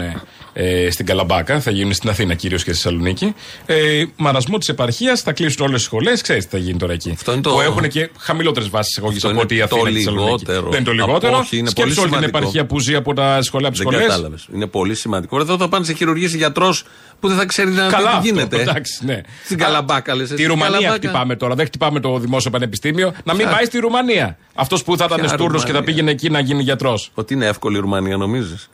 [0.52, 3.34] ε, στην Καλαμπάκα, θα γίνουν στην Αθήνα κυρίως και στη Θεσσαλονίκη,
[3.66, 6.20] ε, μαρασμό της επαρχίας θα κλείσουν όλες τις σχολές.
[6.22, 7.10] Ξέρετε τι θα γίνει τώρα εκεί.
[7.14, 9.64] Αυτό είναι το- Που έχουν και χαμηλότερες βάσεις εισαγωγής Αυτό από είναι ότι η το
[9.64, 10.44] Αθήνα και η Θεσσαλονίκη.
[10.44, 10.70] λιγότερο.
[10.70, 11.36] Δεν είναι το Από- λιγότερο.
[11.38, 12.38] όχι, είναι Σκέψου πολύ όλη την σημαντικό.
[12.38, 14.08] επαρχία που ζει από τα σχολεία από τις Δεν σχολές.
[14.14, 14.48] κατάλαβες.
[14.54, 15.40] Είναι πολύ σημαντικό.
[15.40, 16.84] Εδώ θα πάνε σε χειρουργήσει γιατρός
[17.20, 18.60] που δεν θα ξέρει να Καλά τι αυτό, γίνεται.
[18.60, 19.20] εντάξει, ναι.
[19.44, 20.28] Στην Καλαμπάκα λες.
[20.28, 21.54] Τη Ρουμανία χτυπάμε τώρα.
[21.54, 22.99] Δεν χτυπάμε το δημόσιο πανεπιστήμιο.
[23.24, 24.36] Να μην Ποια; πάει στη Ρουμανία.
[24.54, 27.10] Αυτός που θα ήταν Ποια στούρνο και θα Ρουμανία; πήγαινε εκεί να γίνει γιατρός.
[27.14, 28.70] Ότι είναι εύκολη η Ρουμανία, νομίζεις;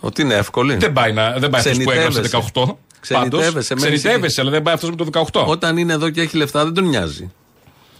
[0.00, 0.72] Ότι είναι εύκολη.
[0.72, 0.76] Ε.
[0.76, 2.20] Δεν πάει, να, δεν πάει αυτός που έγραψε
[2.54, 2.76] 18.
[3.00, 5.44] Ξενιτεύεσαι, μένεις Ξενιτεύεσαι, αλλά δεν πάει αυτός με το 18.
[5.46, 7.32] Όταν είναι εδώ και έχει λεφτά δεν τον νοιάζει.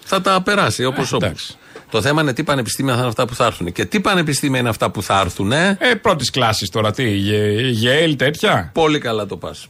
[0.04, 1.24] Θα τα περάσει όπως όπω.
[1.24, 1.54] Ε, εντάξει.
[1.90, 3.72] Το θέμα είναι τι πανεπιστήμια θα είναι αυτά που θα έρθουν.
[3.72, 5.52] Και τι πανεπιστήμια είναι αυτά που θα έρθουν.
[5.52, 9.66] Ε; Ε, πρώτης κλάσης τώρα, τι, γε- γεέλ, τέτοια; Πολύ καλά το πας.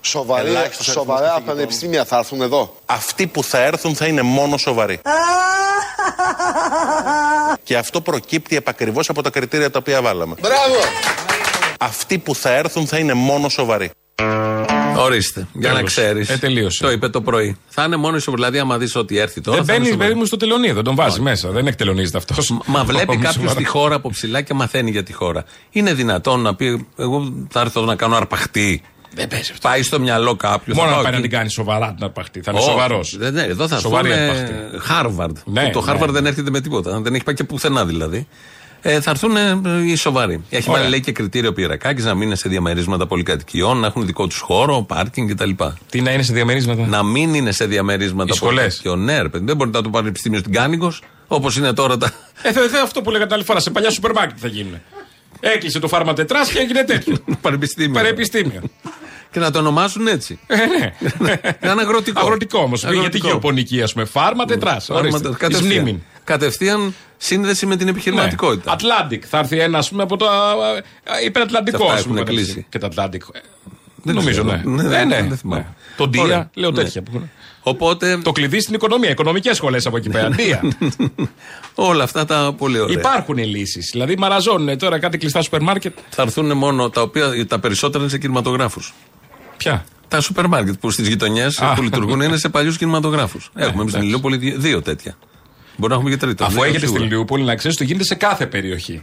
[0.00, 1.54] Σοβαρή, Ελάχιστος αριθμός σοβαρά καθηγητών.
[1.54, 2.74] πανεπιστήμια θα έρθουν εδώ.
[2.86, 5.00] Αυτοί που θα έρθουν θα είναι μόνο σοβαροί.
[7.64, 10.34] Και αυτό προκύπτει επακριβώς από τα κριτήρια τα οποία βάλαμε.
[10.40, 10.74] Μπράβο!
[11.80, 13.90] Αυτοί που θα έρθουν θα είναι μόνο σοβαροί.
[14.96, 15.46] Ορίστε.
[15.52, 15.90] Για να Τέλος.
[15.90, 16.28] ξέρεις.
[16.28, 16.82] Ε, τελείωσε.
[16.82, 17.56] Το είπε το πρωί.
[17.68, 18.42] Θα είναι μόνο ισοβαρή.
[18.42, 19.56] Δηλαδή, άμα δεις ότι έρθει τώρα.
[19.56, 20.08] Δεν θα είναι μπαίνει, ισοβαρή.
[20.10, 21.50] παιδί μου, στο τελωνίο, δεν τον βάζει μέσα.
[21.50, 22.54] Δεν εκτελονίζεται αυτός.
[22.66, 25.44] Μα βλέπει κάποιος τη χώρα από ψηλά και μαθαίνει για τη χώρα.
[25.70, 28.82] Είναι δυνατόν να πει, Εγώ θα έρθω να κάνω αρπαχτή.
[29.14, 29.68] Δεν παίζει αυτό.
[29.68, 30.74] Πάει στο μυαλό κάποιου.
[30.74, 32.40] Μόνο να πάει να την κάνει σοβαρά την αρπαχτή.
[32.40, 33.16] Θα είναι σοβαρός.
[33.18, 34.54] Ναι, ναι, εδώ θα Σοβαρή έρθουν αρπαχτή.
[34.78, 35.36] Χάρβαρντ.
[35.44, 35.86] Ναι, το ναι.
[35.86, 37.00] Χάρβαρντ δεν έρχεται με τίποτα.
[37.00, 38.26] Δεν έχει πάει και πουθενά δηλαδή.
[38.82, 40.44] Ε, θα έρθουν ε, οι σοβαροί.
[40.50, 40.80] Έχει Ωραία.
[40.80, 44.38] βάλει λέει και κριτήριο Πιερρακάκη να μην είναι σε διαμερίσματα πολυκατοικιών, να έχουν δικό τους
[44.38, 45.50] χώρο, πάρκινγκ κτλ.
[45.90, 48.56] Τι να είναι σε διαμερίσματα; Να μην είναι σε διαμερίσματα Οι σχολές.
[48.56, 49.04] πολυκατοικιών.
[49.04, 52.12] Ναι, ρε παιδί, δεν μπορεί να το πανεπιστήμιο στην Κάνιγγος, όπως είναι τώρα τα.
[52.42, 53.60] Ε, θε, θε, αυτό που λέγατε την άλλη φορά.
[53.60, 54.80] Σε παλιά σούπερ μάρκετ θα γίνουν.
[55.40, 57.16] Έκλεισε το φάρμα τετράς και έγινε τέτοιο.
[57.40, 58.00] πανεπιστήμια.
[58.02, 58.60] Πανεπιστήμιο.
[59.32, 60.38] Και να το ονομάσουν έτσι.
[60.46, 60.56] Ε,
[61.18, 61.40] ναι.
[61.70, 62.20] Είναι αγροτικό.
[62.20, 62.80] Αγροτικό όμως.
[62.80, 63.26] Γιατί Αγροτικό.
[63.26, 64.04] γεωπονική, ας πούμε.
[64.04, 64.84] Φάρμα τετράς.
[64.84, 66.02] Φάρμα- κατευθείαν.
[66.24, 68.72] Κατευθείαν σύνδεση με την επιχειρηματικότητα.
[68.72, 69.24] Atlantic.
[69.28, 70.26] Θα έρθει ένας, ας πούμε, από το
[71.20, 71.76] ε, υπερατλαντικό.
[71.76, 72.52] Και αυτά ας πούμε, έχουν μεταξύ.
[72.52, 72.66] κλείσει.
[72.68, 73.22] Και τα Ατλάντικ.
[73.32, 73.38] Ε,
[74.02, 74.60] Δεν Νομίζω, ξέρω.
[74.64, 74.82] ναι.
[74.82, 75.22] Ναι, Ναι, ναι.
[75.28, 75.60] δεν θυμάμαι.
[75.62, 75.74] ναι.
[75.96, 76.50] Το Ντία, Ωραία.
[76.54, 76.82] λέω Ναι.
[76.82, 77.02] τέτοια.
[77.02, 77.30] που έχουν.
[77.62, 79.10] Οπότε Το κλειδί στην οικονομία.
[79.10, 80.28] Οικονομικές σχολές από εκεί πέρα.
[80.28, 80.60] Ντία.
[81.74, 82.98] όλα αυτά τα πολύ ωραία.
[82.98, 83.88] Υπάρχουν λύσεις.
[83.92, 85.98] Δηλαδή, μαραζώνουν τώρα κάτι κλειστά σούπερ μάρκετ.
[86.08, 88.94] Θα έρθουν μόνο τα οποία τα περισσότερα είναι σε κινηματογράφους.
[89.62, 91.72] Ποια; Τα σούπερ μάρκετ που στις γειτονιές Α.
[91.74, 93.50] που λειτουργούν είναι σε παλιούς κινηματογράφους.
[93.54, 94.06] Έχουμε εμείς στην εντάξει.
[94.06, 95.16] Ηλιούπολη δυο- δύο τέτοια.
[95.76, 96.44] Μπορεί να έχουμε και τρίτο.
[96.44, 97.12] Αφού δεν έχετε είμαι στη σίγουρος.
[97.12, 99.02] Λιούπολη, να ξέρεις, το γίνεται σε κάθε περιοχή.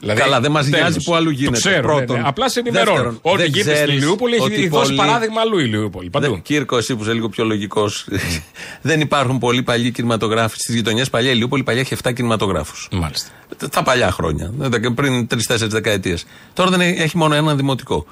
[0.00, 0.80] Δηλαδή, Καλά, δεν μας τέλος.
[0.80, 1.60] νοιάζει που αλλού γίνεται.
[1.60, 2.16] Το ξέρω, Πρώτον.
[2.16, 2.28] ναι, ναι.
[2.28, 2.92] Απλά σε ενημερώνω.
[2.92, 6.10] Δεύτερον, Ό,τι δεν γίνεται στη ξέρεις Λιούπολη έχει ότι δώσει πολλοί- παράδειγμα αλλού η Λιούπολη.
[6.10, 6.30] Παντού.
[6.30, 8.06] Δεν, Κύρκο, εσύ που είσαι λίγο πιο λογικός.
[8.88, 11.10] δεν υπάρχουν πολλοί παλιοί κινηματογράφοι στις γειτονιές.
[11.10, 12.88] Παλιά η Ηλιούπολη παλιά έχει 7 κινηματογράφους.
[12.92, 13.28] Μάλιστα.
[13.70, 14.50] Τα παλιά χρόνια.
[14.56, 16.24] δεν- Πριν 3-4 δεκαετίες.
[16.52, 18.06] Τώρα δεν έχει έχει μόνο ένα δημοτικό.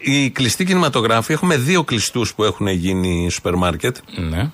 [0.00, 3.96] Οι κλειστοί κινηματογράφοι έχουμε δύο κλειστούς που έχουν γίνει σούπερ μάρκετ.
[4.30, 4.50] Ναι.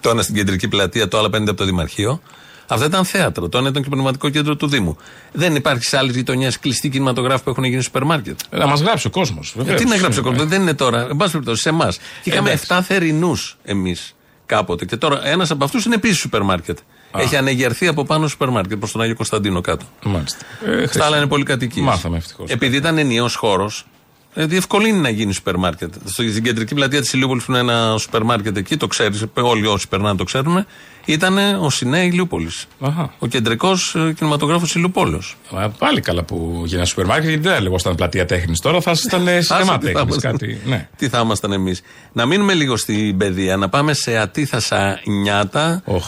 [0.00, 2.20] Το ένα στην κεντρική πλατεία, το άλλο απέναντι από το Δημαρχείο.
[2.68, 3.48] Αυτά ήταν θέατρο.
[3.48, 4.96] Το ένα ήταν και πνευματικό κέντρο του Δήμου.
[5.32, 8.80] Δεν υπάρχει σε άλλες γειτονιές κλειστοί κινηματογράφοι που έχουν γίνει σούπερ μάρκετ; Ε, Να μας
[8.80, 9.54] γράψει ο κόσμος.
[9.66, 11.00] Ε, Τι να γράψει ο κόσμος, δεν είναι τώρα.
[11.10, 11.96] Εν πάση περιπτώσει, σε εμάς.
[12.22, 12.66] Και είχαμε εντάξει.
[12.68, 14.14] 7 θερινούς εμείς
[14.46, 14.84] κάποτε.
[14.84, 16.78] Και τώρα ένας από αυτούς είναι επίσης σούπερ μάρκετ.
[17.16, 19.84] Έχει ανεγερθεί από πάνω σούπερ μάρκετ προς τον Άγιο Κωνσταντίνο κάτω.
[20.04, 20.38] Μάλιστα.
[20.66, 21.82] Ε, Στα άλλα είναι πολυκατοικίες.
[21.82, 22.50] Μάθαμε ευτυχώς.
[22.50, 23.86] Επειδή ήταν ενιαίος χώρος,
[24.36, 25.94] διευκολύνει να γίνει σούπερ μάρκετ.
[26.04, 29.88] Στην κεντρική πλατεία της Ηλιούπολης που είναι ένα σούπερ μάρκετ εκεί, το ξέρεις, όλοι όσοι
[29.88, 30.66] περνάνε το ξέρουν,
[31.04, 32.66] ήταν ο Σινέ Ηλιούπολης.
[32.80, 33.14] Αχα.
[33.18, 35.20] Ο κεντρικός κινηματογράφος Ηλιουπόλεω.
[35.54, 38.60] Α, Πάλι καλά που γίνει ένα σούπερ μάρκετ, γιατί δεν λεγόταν πλατεία τέχνης.
[38.60, 40.16] Τώρα θα ήσασταν σινεμά τέχνης.
[40.16, 40.60] Κάτι.
[40.64, 40.88] Ναι.
[40.96, 41.82] Τι θα ήμασταν εμείς.
[42.12, 45.82] Να μείνουμε λίγο στην παιδεία, να πάμε σε ατίθασα νιάτα.
[45.84, 46.06] Όχ.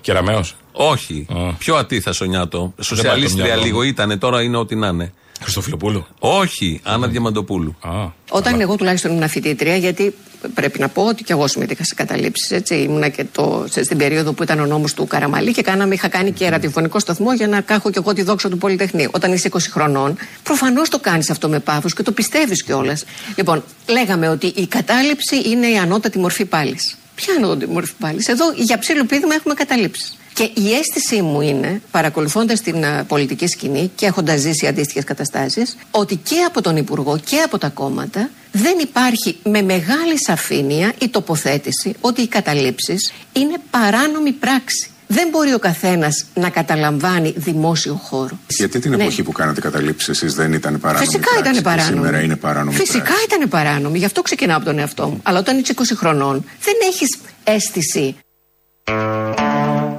[0.00, 0.56] Κεραμαίος.
[0.72, 1.26] Όχι.
[1.30, 1.52] Α.
[1.52, 2.58] Πιο ατίθασο νιάτο.
[2.58, 3.66] πάει το Σοσιαλίστρια μυαλό μου.
[3.66, 5.12] λίγο ήταν, τώρα είναι ό,τι να είναι.
[5.42, 7.76] Χριστοφιλοπούλου; Όχι, Άννα Διαμαντοπούλου.
[7.80, 7.90] Α.
[8.30, 10.14] Όταν εγώ τουλάχιστον ήμουν φοιτήτρια, γιατί
[10.54, 12.50] πρέπει να πω ότι και εγώ συμμετείχα σε καταλήψεις.
[12.50, 15.94] Έτσι, ήμουνα και το, σε- στην περίοδο που ήταν ο νόμος του Καραμαλή και κάναμε,
[15.94, 19.08] είχα κάνει και ραδιοφωνικό σταθμό για να κάχω και εγώ τη δόξα του Πολυτεχνείου.
[19.12, 23.04] Όταν είσαι 20 χρονών, προφανώς το κάνεις αυτό με πάθος και το πιστεύεις κιόλας.
[23.36, 26.76] Λοιπόν, λέγαμε ότι η κατάληψη είναι η ανώτατη μορφή πάλι.
[27.14, 28.24] Ποια είναι η ανώτατη μορφή πάλι.
[28.26, 30.16] Εδώ για ψήλο πείδημα έχουμε καταλήψεις.
[30.38, 35.76] Και η αίσθησή μου είναι, παρακολουθώντας την α, πολιτική σκηνή και έχοντας ζήσει αντίστοιχες καταστάσεις,
[35.90, 41.08] ότι και από τον Υπουργό και από τα κόμματα δεν υπάρχει με μεγάλη σαφήνεια η
[41.08, 44.90] τοποθέτηση ότι οι καταλήψεις είναι παράνομη πράξη.
[45.06, 48.38] Δεν μπορεί ο καθένας να καταλαμβάνει δημόσιο χώρο.
[48.48, 49.02] Γιατί την Ναι.
[49.02, 51.94] εποχή που κάνατε καταλήψεις εσείς δεν ήταν παράνομη Φυσικά πράξη ήταν και παράνομη.
[51.94, 53.24] Σήμερα είναι παράνομη Φυσικά πράξη.
[53.24, 53.98] ήταν παράνομη.
[53.98, 55.20] Γι' αυτό ξεκινάω από τον εαυτό μου.
[55.22, 58.16] Αλλά όταν είσαι 20 χρονών, δεν έχεις αίσθηση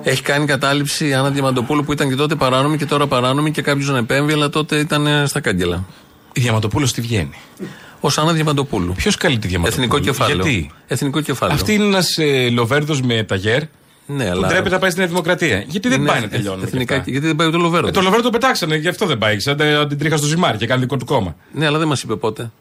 [0.03, 3.61] Έχει κάνει κατάληψη η Άννα Διαμαντοπούλου που ήταν και τότε παράνομη και τώρα παράνομη και
[3.61, 5.85] κάποιος να επέμβει, αλλά τότε ήταν ε, στα κάγκελα.
[6.33, 7.33] Η Διαματοπούλου τι βγαίνει;
[7.99, 8.93] Ω Άννα Διαμαντοπούλου.
[8.93, 9.83] Ποιος καλεί τη Διαματοπούλου.
[9.85, 10.35] Εθνικό κεφάλαιο.
[10.35, 11.55] Γιατί; Εθνικό κεφάλαιο.
[11.55, 13.61] Αυτή είναι ένας ε, λοβέρδος με ταγέρ
[14.05, 14.47] Ναι, που αλλά.
[14.47, 15.63] ντρέπεται να πάει στην Νέα Δημοκρατία.
[15.67, 16.63] Γιατί δεν είναι πάει να εθ- τελειώνει.
[16.63, 17.11] Εθνικά, και αυτά.
[17.11, 17.89] γιατί δεν πάει το Λοβέρδος.
[17.89, 19.39] Ε, το λοβέρδο το πετάξανε, γι' αυτό δεν πάει.
[19.39, 21.35] Σαν τε- την τρίχα στο ζυμάρι και κάνει δικό του κόμμα.
[21.53, 22.51] Ναι, αλλά δεν μας είπε πότε.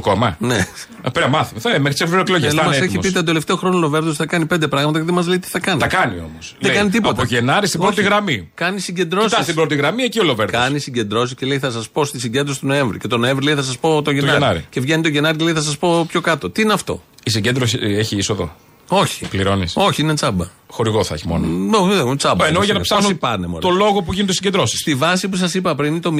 [0.00, 0.36] Το κόμμα.
[0.38, 0.66] Ναι.
[1.02, 1.60] Α, Πρέπει να μάθουμε.
[1.60, 2.52] Θα, μέχρι τις ευρωεκλογές.
[2.52, 3.06] Ε, θα μας είναι έχει έτοιμος.
[3.06, 5.48] πει τον τελευταίο χρόνο ο Λοβέρδο θα κάνει πέντε πράγματα και δεν μας λέει τι
[5.48, 5.80] θα κάνει.
[5.80, 6.56] Τα κάνει όμως.
[6.60, 7.12] Δεν κάνει τίποτα.
[7.22, 8.08] Από Γενάρη στην πρώτη Όχι.
[8.08, 8.50] γραμμή.
[8.54, 9.30] Κάνει συγκεντρώσεις.
[9.30, 10.60] Κοιτά στην πρώτη γραμμή, εκεί ο Λοβέρδος.
[10.60, 12.98] Κάνει συγκεντρώσεις και λέει θα σας πω στη συγκέντρωση του Νοέμβρη.
[12.98, 14.32] Και το Νοέμβρη λέει θα σας πω το Γενάρη.
[14.38, 14.64] Γενάρη.
[14.70, 16.50] Και βγαίνει το Γενάρη και λέει θα σας πω πιο κάτω.
[16.50, 18.54] Τι είναι αυτό; Η συγκέντρωση ε, έχει είσοδο.
[18.88, 19.26] Όχι.
[19.28, 19.72] Πληρώνεις.
[19.76, 20.44] Όχι, είναι τσάμπα.
[20.70, 21.46] Χορηγό θα έχει μόνο.
[21.46, 22.44] Νο, δεν, τσάμπα.
[22.44, 23.60] Ε, Εννοώ για να Πόσοι ψάχνω πάνε, μωρέ.
[23.60, 24.80] το λόγο που γίνονται συγκεντρώσεις.
[24.80, 26.12] Στη βάση που σας είπα πριν είναι το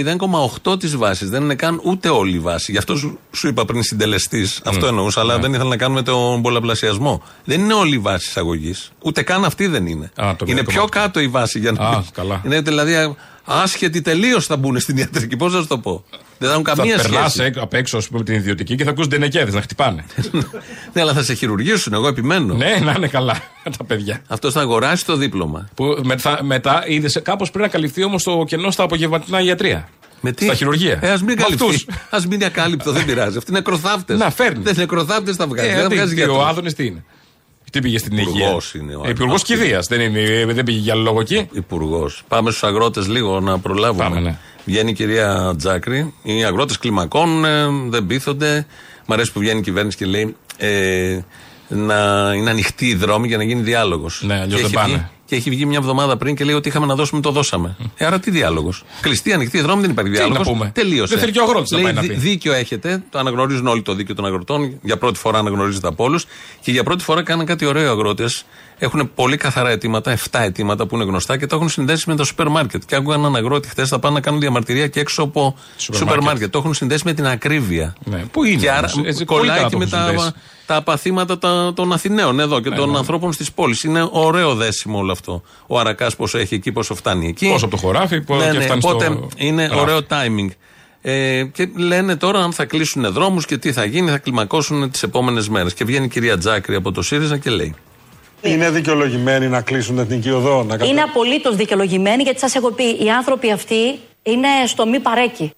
[0.73, 1.29] 0,8 της βάσης.
[1.31, 2.73] Δεν είναι καν ούτε όλη η βάση.
[2.73, 4.61] Γι' αυτό σου, σου είπα πριν συντελεστής.
[4.65, 5.31] Αυτό εννοούσα, Ναι.
[5.33, 7.23] αλλά δεν ήθελα να κάνουμε τον πολλαπλασιασμό.
[7.45, 8.91] Δεν είναι όλη η βάση εισαγωγής.
[9.03, 10.11] Ούτε καν αυτή δεν είναι.
[10.17, 10.65] Α, το είναι 0,8.
[10.67, 11.85] πιο κάτω η βάση για να.
[11.89, 12.41] Α, καλά.
[12.47, 15.37] Είναι δηλαδή άσχετοι τελείως θα μπουν στην ιατρική.
[15.37, 16.05] Πώς θα σου το πω;
[16.39, 17.53] Δεν θα έχουν Θα καμία περνάς σχέση.
[17.57, 20.05] απ' έξω ας πούμε, την ιδιωτική και θα ακούς ντενεκέδες να χτυπάνε.
[20.93, 21.93] ναι, αλλά θα σε χειρουργήσουν.
[21.93, 22.55] Εγώ επιμένω.
[22.55, 23.43] ναι, να είναι καλά
[23.79, 24.21] τα παιδιά.
[24.29, 25.69] Αυτός θα αγοράσει το δίπλωμα.
[25.75, 29.89] Που μετά, μετά είδες κάπως πρέπει να καλυφθεί όμως το κενό στα απογευματινά ιατρία.
[30.21, 30.99] Με τι; Στα χειρουργεία.
[31.03, 31.65] Ε, ας μην Με καλυφθεί.
[31.65, 31.87] αυτούς.
[32.11, 33.37] Α μην είναι ακάλυπτο, δεν πειράζει.
[33.37, 34.19] Αυτοί είναι ακροθάφτες.
[34.19, 34.63] Να, φέρνει.
[34.63, 35.69] Δεν είναι ακροθάφτες, τα βγάζει.
[35.69, 36.49] Ε, δεν αντί, βγάζει και ο γιατρούς.
[36.49, 37.05] Άδωνης τι είναι.
[37.73, 38.31] Τι πήγε στην υγεία.
[38.31, 39.43] Υπουργός είναι ο Υπουργός Άδωνης.
[39.43, 39.87] Κηδείας.
[39.87, 41.49] Δεν, είναι, ε, δεν πήγε για άλλο λόγο εκεί.
[41.53, 42.23] Υπουργός.
[42.29, 44.05] Πάμε στους αγρότες λίγο να προλάβουμε.
[44.05, 44.39] Πάμε, ναι.
[44.65, 46.15] Βγαίνει η κυρία Τζάκρη.
[46.23, 48.67] Οι αγρότες κλιμακώνουν, ε, δεν πείθονται.
[49.07, 51.19] Μ' αρέσει που βγαίνει η κυβέρνηση και λέει ε,
[51.69, 54.23] να είναι ανοιχτή η δρόμη για να γίνει διάλογος.
[54.25, 55.11] Ναι, αλλιώς δεν πάνε.
[55.29, 57.77] Και έχει βγει μια εβδομάδα πριν και λέει ότι είχαμε να δώσουμε, το δώσαμε.
[57.97, 58.85] Ε, άρα τι διάλογος.
[59.01, 60.47] Κλειστή, ανοιχτή δρόμη, δεν υπάρχει Τι διάλογος.
[60.47, 60.71] να πούμε.
[60.75, 61.13] Τελείωσε.
[61.13, 62.17] Δεν θέλει και ο αγρότης να Λέει, πάει να δι- πει.
[62.17, 64.79] Δίκιο έχετε, το αναγνωρίζουν όλοι το δίκαιο των αγροτών.
[64.83, 66.27] Για πρώτη φορά αναγνωρίζεται από όλους.
[66.61, 68.45] Και για πρώτη φορά κάναν κάτι ωραίο οι αγρότες.
[68.81, 72.25] Έχουν πολύ καθαρά αιτήματα, 7 αιτήματα που είναι γνωστά και τα έχουν συνδέσει με τα
[72.25, 72.83] σούπερ μάρκετ.
[72.87, 76.07] Και άκουγα έναν αγρότη χθες θα πάνε να κάνουν διαμαρτυρία και έξω από Σούπερ σούπερ
[76.15, 76.25] μάρκετ.
[76.33, 76.53] μάρκετ.
[76.53, 77.95] Το έχουν συνδέσει με την ακρίβεια.
[78.05, 80.07] Ναι, πού είναι Και άρα όμως, έτσι, πολύ κολλάει καλά και το με έχουν τα,
[80.07, 80.33] συνδέσει.
[80.67, 82.97] τα απαθήματα τα- των Αθηναίων εδώ και των ναι.
[82.99, 83.83] ανθρώπων στις πόλεις.
[83.83, 85.43] Είναι ωραίο δέσιμο όλο αυτό.
[85.67, 87.49] Ο Αρακάς πόσο έχει εκεί, πόσο φτάνει εκεί.
[87.49, 89.81] Πόσο από το χωράφι, πόσο ναι, και ναι, φτάνει οπότε στο είναι ράφι.
[89.81, 90.49] ωραίο timing.
[91.01, 95.03] Ε, και λένε τώρα αν θα κλείσουν δρόμους και τι θα γίνει, θα κλιμακώσουν τις
[95.03, 95.75] επόμενες μέρες.
[95.75, 97.75] Και βγαίνει η κυρία Τζάκρη από το ΣΥΡΙΖΑ και λέει.
[98.43, 102.85] Είναι δικαιολογημένοι να κλείσουν την εθνική οδό, να Είναι απολύτως δικαιολογημένοι γιατί σας έχω πει,
[102.85, 105.53] οι άνθρωποι αυτοί είναι στο μη παρέκει.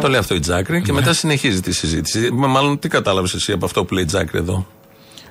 [0.00, 2.30] Το λέει αυτό η Τζάκρη και μετά συνεχίζει τη συζήτηση.
[2.32, 4.66] Μα Μάλλον τι κατάλαβες εσύ από αυτό που λέει η Τζάκρη εδώ;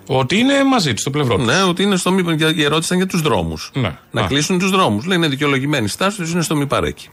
[0.08, 1.44] Ότι είναι μαζί του, στο πλευρό του.
[1.44, 2.34] Ναι, ότι είναι στο μη.
[2.34, 3.72] για- Η ερώτηση ήταν για τους δρόμους.
[3.74, 3.98] Ναι.
[4.12, 4.28] Να Α.
[4.28, 5.06] κλείσουν τους δρόμους.
[5.06, 7.10] Λέει είναι δικαιολογημένη η στάση τους, είναι στο μη παρέκει.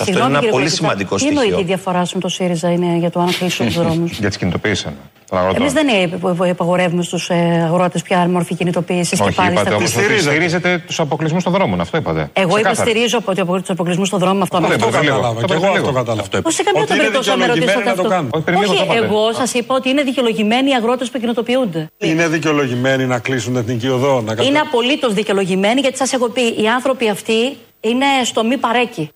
[0.00, 1.60] Αυτό είναι ένα πολύ σημαντικό Τι εννοεί στοιχείο.
[1.60, 4.38] η διαφορά σου με το ΣΥΡΙΖΑ είναι για το αν κλείσουν τους δρόμους; Για τι
[4.38, 4.86] κινητοποίησει.
[5.28, 5.60] Των αγροτών.
[5.60, 7.30] Εμείς δεν ε, υπαγορεύουμε στους
[7.64, 11.52] αγρότες ποια μορφή κινητοποίησης και Όχι, πάλι είπατε στα όμως ότι στηρίζετε τους αποκλεισμούς των
[11.52, 11.80] δρόμων.
[11.80, 12.30] Αυτό είπατε.
[12.32, 12.70] Εγώ Ξεκάθαρα.
[12.82, 14.56] υποστηρίζω από τους αποκλεισμούς στον δρόμο αυτό.
[14.56, 14.86] Αυτό αυτό.
[14.88, 15.14] είπατε λίγο.
[15.14, 15.40] κατάλαβα.
[15.40, 15.98] Το Και εγώ είπατε αυτό λίγο.
[15.98, 16.40] κατάλαβα.
[16.42, 18.30] Πως σε καμία Ότι είναι περίπτωση θα με ρωτήσετε δικαιολογημένοι να το αυτό; κάνουν.
[18.34, 19.04] Όχι, πριν λίγο το Όχι, είπατε.
[19.06, 21.90] εγώ σας είπα ότι είναι δικαιολογημένοι οι αγρότες που κινητοποιούνται.
[21.98, 26.42] Είναι δικαιολογημένοι να κλείσουν την εθνική οδό, να Είναι απολύτως δικαιολογημένοι γιατί σας έχω πει,
[26.62, 29.10] οι άνθρωποι αυτοί είναι στο μη παρέκει.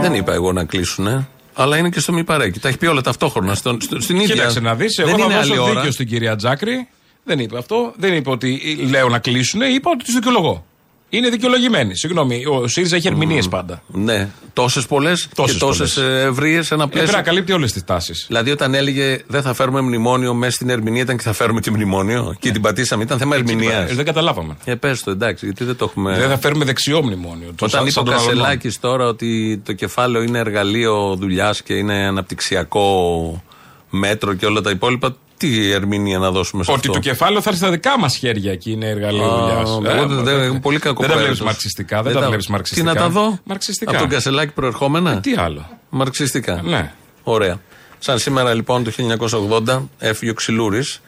[0.00, 2.58] Δεν είπα εγώ να κλείσουν, αλλά είναι και στο μη παρέκει.
[2.60, 3.54] Τα έχει πει όλα ταυτόχρονα.
[3.54, 4.34] Στο, στο- στην ίδια.
[4.34, 4.98] Κοίταξε να δεις.
[4.98, 5.72] Εγώ Δεν θα είναι άλλη δώσω ώρα.
[5.74, 6.88] δίκιο στην κυρία Τζάκρη.
[7.24, 7.92] Δεν είπε αυτό.
[7.96, 9.60] Δεν είπε ότι λέω να κλείσουν.
[9.60, 10.66] Είπα ότι τους δικαιολογώ.
[11.14, 11.96] Είναι δικαιολογημένοι.
[11.96, 13.82] Συγγνώμη, ο ΣΥΡΙΖΑ έχει ερμηνείες πάντα.
[13.86, 16.24] Ναι, τόσες πολλές και Τόσες τόσες πολλές.
[16.24, 17.16] ευρείες ένα Πρέπει πλαίσιο.
[17.16, 18.24] να καλύπτει όλες τις τάσεις.
[18.26, 21.70] Δηλαδή, όταν έλεγε δεν θα φέρουμε μνημόνιο, μέσα στην ερμηνεία ήταν και θα φέρουμε και
[21.70, 22.36] μνημόνιο.
[22.38, 23.02] Και την πατήσαμε.
[23.02, 23.94] Ήταν θέμα ερμηνείας.
[23.94, 24.56] Δεν καταλάβαμε.
[24.64, 26.18] Ε, πες το, εντάξει, γιατί δεν το έχουμε.
[26.18, 27.46] Δεν θα φέρουμε δεξιό μνημόνιο.
[27.56, 28.28] Το Όταν σαν- είπε ο σαν τον Αλωνό.
[28.30, 33.42] Κασελάκης τώρα ότι το κεφάλαιο είναι εργαλείο δουλειάς και είναι αναπτυξιακό
[33.90, 37.48] μέτρο και όλα τα υπόλοιπα, τι ερμηνεία να δώσουμε σε Ότι αυτό; το κεφάλαιο θα
[37.50, 39.68] έρθει στα δικά μας χέρια και είναι εργαλείο Α, δουλειάς.
[39.96, 41.22] εγώ δεν- δεν- είμαι πολύ Δεν τα κακοπροαίρετος.
[41.24, 41.96] βλέπεις μαρξιστικά.
[41.96, 42.90] Δεν Δεν τα τα- βλέπεις μαρξιστικά.
[42.90, 43.90] Τι να τα δω; Μαρξιστικά.
[43.90, 46.60] Από τον Κασελάκη προερχόμενα; Τι άλλο; Μαρξιστικά.
[46.64, 46.92] Ναι.
[47.22, 47.60] Ωραία.
[47.98, 51.00] Σαν σήμερα λοιπόν το 1980 έφυγε ο Ξυλούρης.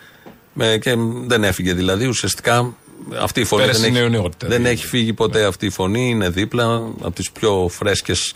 [0.81, 0.94] Και
[1.27, 2.07] δεν έφυγε δηλαδή.
[2.07, 2.75] Ουσιαστικά
[3.23, 4.75] αυτή η φωνή Πέρασε δεν, η έχει, νεοναιότητα, δεν δηλαδή.
[4.75, 6.09] έχει φύγει ποτέ αυτή η φωνή.
[6.09, 6.64] Είναι δίπλα
[7.01, 8.35] από τις πιο φρέσκες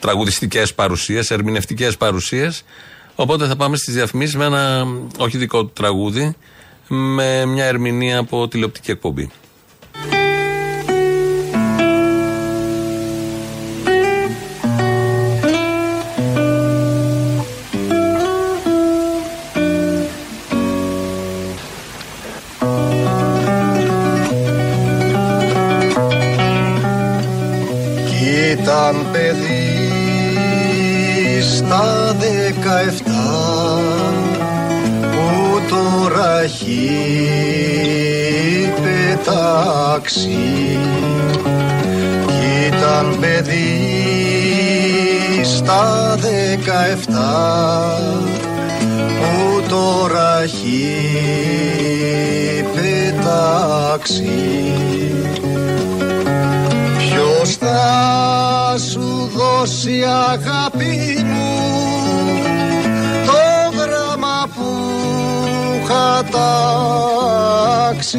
[0.00, 2.64] τραγουδιστικές παρουσίες, ερμηνευτικές παρουσίες.
[3.20, 4.86] Οπότε θα πάμε στις διαφημίσεις με ένα
[5.18, 6.34] όχι δικό του τραγούδι,
[6.88, 9.30] με μια ερμηνεία από τηλεοπτική εκπομπή.
[36.68, 40.38] Έχει πετάξει
[42.26, 43.84] Κι ήταν παιδί
[45.44, 47.98] στα δεκαεφτά
[49.18, 50.96] που τώρα έχει
[52.74, 54.30] πετάξει.
[56.98, 57.80] Ποιος θα
[58.92, 60.02] σου δώσει
[60.32, 61.24] αγάπη;
[66.08, 66.24] Είχα
[67.84, 68.18] τάξει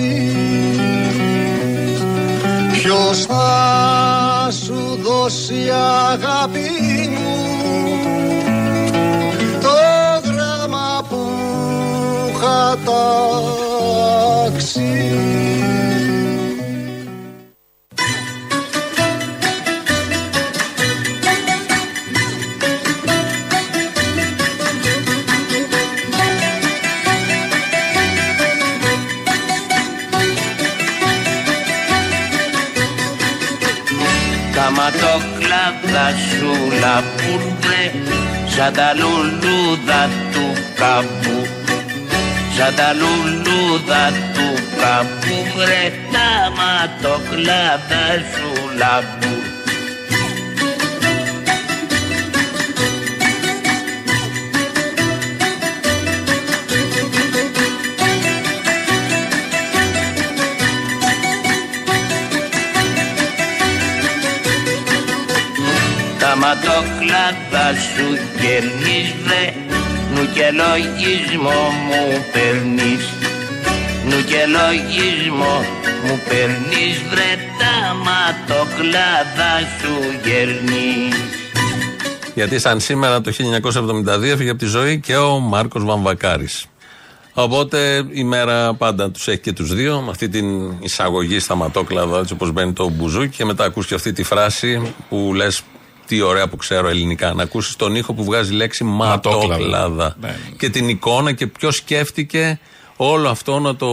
[2.72, 5.72] Ποιος θα σου δώσει
[6.12, 6.70] αγάπη
[7.12, 7.38] μου;
[9.62, 9.70] Το
[10.30, 11.18] γράμμα που
[12.30, 12.78] είχα
[34.76, 37.84] τάξει Τα ματοκλάδα σου λαπούρνε
[38.48, 41.48] σαν τα λουλούδα του καπού
[42.58, 48.04] σαν τα λουλούδα του καπού βρε τα ματοκλάδα
[48.34, 49.39] σου λαπούρνε
[67.10, 68.08] ματοκλάδα σου
[68.42, 69.54] κερνείς βρε
[70.14, 73.04] Νου και λογισμό μου παίρνεις
[74.06, 75.56] Νου και λογισμό
[76.06, 79.94] μου παίρνεις βρε Τα ματοκλάδα σου
[80.24, 81.16] γερνείς
[82.36, 83.32] Γιατί σαν σήμερα το
[84.20, 86.66] 1972 έφυγε από τη ζωή και ο Μάρκος Βαμβακάρης.
[87.34, 92.20] Οπότε η μέρα πάντα τους έχει και τους δύο, με αυτή την εισαγωγή στα ματόκλαδα,
[92.20, 95.64] έτσι όπως μπαίνει το μπουζούκι, και μετά ακούς και αυτή τη φράση που λες
[96.10, 97.34] τι ωραία που ξέρω ελληνικά.
[97.34, 100.16] Να ακούσεις τον ήχο που βγάζει η λέξη ματόκλαδα.
[100.22, 100.36] Ναι.
[100.58, 102.60] Και την εικόνα και ποιος σκέφτηκε
[102.96, 103.86] όλο αυτό να το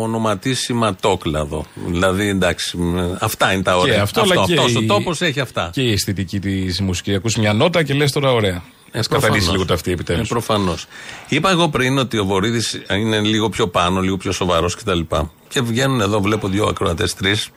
[0.00, 1.64] ονοματίσει ματόκλαδο.
[1.86, 3.94] Δηλαδή εντάξει, μ, αυτά είναι τα ωραία.
[3.94, 5.70] Και αυτό, αλλά και αυτός ο η- τόπος έχει αυτά.
[5.72, 7.16] Και η αισθητική της μουσικής.
[7.16, 8.62] Ακούς μια νότα και λες τώρα ωραία.
[8.90, 9.52] Ε, Ας καθαρίσει προφανώς.
[9.52, 10.24] λίγο τα αυτή Ε, επιτέλου.
[10.28, 10.86] Προφανώς.
[11.28, 15.00] Είπα εγώ πριν ότι ο Βορύδης είναι λίγο πιο πάνω, λίγο πιο σοβαρός κτλ.
[15.48, 17.48] Και βγαίνουν εδώ, βλέπω δύο ακροατές, τρεις,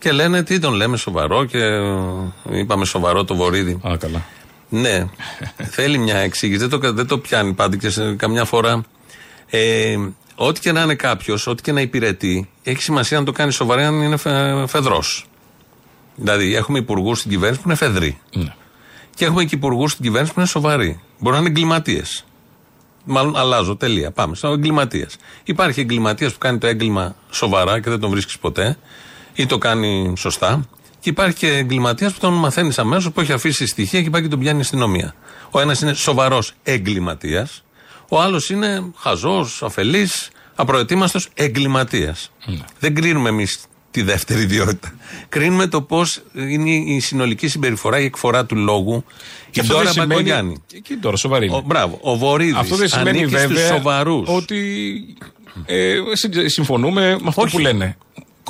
[0.00, 3.80] και λένε τι τον λέμε σοβαρό και ε, είπαμε σοβαρό το Βορύδη.
[3.88, 4.24] Α, καλά.
[4.68, 5.06] Ναι,
[5.76, 6.66] θέλει μια εξήγηση.
[6.66, 8.82] Δεν το, δεν το πιάνει πάντα και σε καμιά φορά.
[9.50, 9.96] Ε,
[10.34, 13.86] ό,τι και να είναι κάποιος, ό,τι και να υπηρετεί, έχει σημασία να το κάνει σοβαρά
[13.86, 15.26] αν είναι φε, φεδρός.
[16.14, 18.18] Δηλαδή, έχουμε υπουργούς στην κυβέρνηση που είναι φεδροί.
[18.34, 18.54] Ναι.
[19.14, 21.00] Και έχουμε και υπουργούς στην κυβέρνηση που είναι σοβαροί.
[21.18, 22.24] Μπορεί να είναι εγκληματίες.
[23.04, 24.10] Μάλλον αλλάζω, τελεία.
[24.10, 24.34] Πάμε.
[24.34, 25.08] Σαν εγκληματία.
[25.44, 28.76] Υπάρχει εγκληματίας που κάνει το έγκλημα σοβαρά και δεν τον βρίσκεις ποτέ
[29.34, 30.68] ή το κάνει σωστά.
[31.00, 34.28] Και υπάρχει και εγκληματίας που τον μαθαίνεις αμέσως, που έχει αφήσει στοιχεία και πάει και
[34.28, 35.14] τον πιάνει η αστυνομία.
[35.50, 37.64] Ο ένας είναι σοβαρός εγκληματίας,
[38.08, 42.30] ο άλλος είναι χαζός, αφελής, απροετοίμαστος εγκληματίας.
[42.78, 44.92] Δεν κρίνουμε εμείς τη δεύτερη ιδιότητα.
[45.28, 49.04] Κρίνουμε το πώς είναι η συνολική συμπεριφορά, η εκφορά του λόγου.
[49.50, 50.08] Και η αυτό Ντόρα δεν σημαίνει.
[50.12, 50.62] Μπακογιάννη.
[50.82, 51.46] Και τώρα, σοβαρή.
[51.46, 51.56] είναι.
[51.56, 54.28] Ο, μπράβο, ο Βορύδης Αυτό δεν σημαίνει ανήκει στους βέβαια σοβαρούς.
[54.28, 54.56] ότι
[55.66, 57.50] ε, συν- συμφωνούμε με αυτό Όχι.
[57.50, 57.96] που λένε.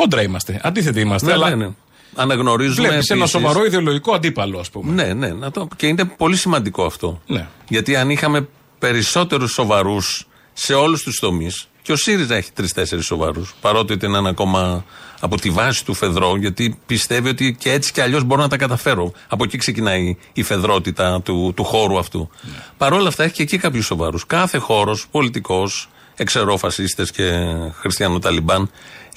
[0.00, 0.60] Κόντρα είμαστε.
[0.62, 1.26] Αντίθετοι είμαστε.
[1.26, 1.70] Ναι, αλλά ναι, ναι.
[2.14, 4.92] Αναγνωρίζουμε Βλέπεις ένα επίσης- σοβαρό ιδεολογικό αντίπαλο, ας πούμε.
[4.92, 5.32] Ναι, ναι.
[5.32, 5.68] Να το...
[5.76, 7.20] Και είναι πολύ σημαντικό αυτό.
[7.26, 7.46] Ναι.
[7.68, 13.54] Γιατί αν είχαμε περισσότερους σοβαρούς σε όλους τους τομείς, και ο ΣΥΡΙΖΑ έχει τρει-τέσσερι σοβαρούς,
[13.60, 14.84] παρότι ότι είναι ένα ακόμα
[15.20, 18.56] από τη βάση του φεδρό, γιατί πιστεύει ότι και έτσι και αλλιώς μπορώ να τα
[18.56, 19.12] καταφέρω.
[19.28, 22.30] Από εκεί ξεκινάει η φεδρότητα του, του χώρου αυτού.
[22.78, 24.26] Παρ' όλα αυτά έχει και εκεί κάποιους σοβαρούς.
[24.26, 27.32] Κάθε χώρος, πολιτικός, εξαιρόφασίστε και
[27.72, 28.70] χριστιανοταλιμπάν,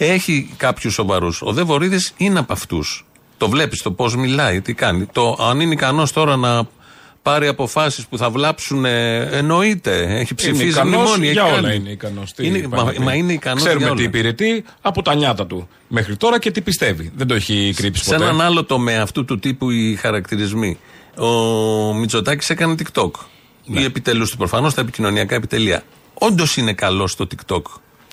[0.05, 1.41] έχει κάποιους σοβαρούς.
[1.41, 3.05] Ο Δε Βορύδης είναι από αυτούς.
[3.37, 5.05] Το βλέπεις το πώς μιλάει, τι κάνει.
[5.11, 6.63] Το αν είναι ικανός τώρα να
[7.21, 8.85] πάρει αποφάσεις που θα βλάψουν.
[8.85, 10.05] ε, εννοείται.
[10.19, 11.23] Έχει ψηφίσει ικανός μνημόνια.
[11.29, 11.75] έχει για όλα κάνει.
[11.75, 12.33] είναι ικανός.
[12.37, 14.07] Είναι- μα, μα είναι ικανός Ξέρουμε για τι όλα.
[14.09, 17.11] υπηρετεί από τα νιάτα του μέχρι τώρα και τι πιστεύει.
[17.15, 18.23] Δεν το έχει κρύψει Σε ποτέ.
[18.23, 20.77] έναν άλλο τομέα αυτού του τύπου οι χαρακτηρισμοί.
[21.17, 23.11] Ο Μητσοτάκης έκανε TikTok.
[23.65, 23.81] Ναι.
[23.81, 25.83] Ή επιτελού του προφανώς τα επικοινωνιακά επιτελεία.
[26.13, 27.61] Όντως είναι καλός στο TikTok.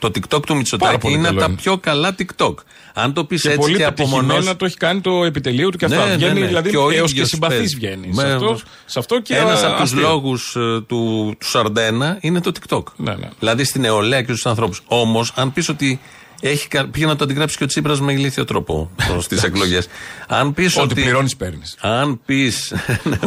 [0.00, 1.60] Το TikTok του Μητσοτάκη πολύ είναι από καλό τα είναι.
[1.62, 2.54] πιο καλά TikTok.
[2.94, 4.56] Αν το πεις Και έτσι πολύ και πετυχημένα απομονώσει.
[4.56, 5.96] το έχει κάνει το επιτελείο του και αυτά.
[5.96, 6.46] Ναι, ναι, βγαίνει ναι.
[6.46, 7.76] δηλαδή Και ο έως και ίδιος συμπαθή παίζει.
[7.76, 8.06] βγαίνει.
[8.06, 8.58] Ναι, σε, αυτό, ναι.
[8.84, 10.00] σε αυτό και Ένας α, από τους αστείο.
[10.08, 11.68] λόγους του, του 41
[12.20, 12.82] είναι το TikTok.
[12.96, 13.28] Ναι, ναι.
[13.38, 14.82] Δηλαδή στην νεολαία και στους ανθρώπους.
[14.86, 16.00] Όμως, αν πεις ότι
[16.40, 19.86] έχει, κα- πήγε να το αντιγράψει και ο Τσίπρας με ηλίθιο τρόπο στι εκλογές.
[20.28, 20.94] Αν πεις Ό,τι ότι.
[21.02, 21.76] πληρώνεις, παίρνεις.
[21.80, 22.52] Αν πει.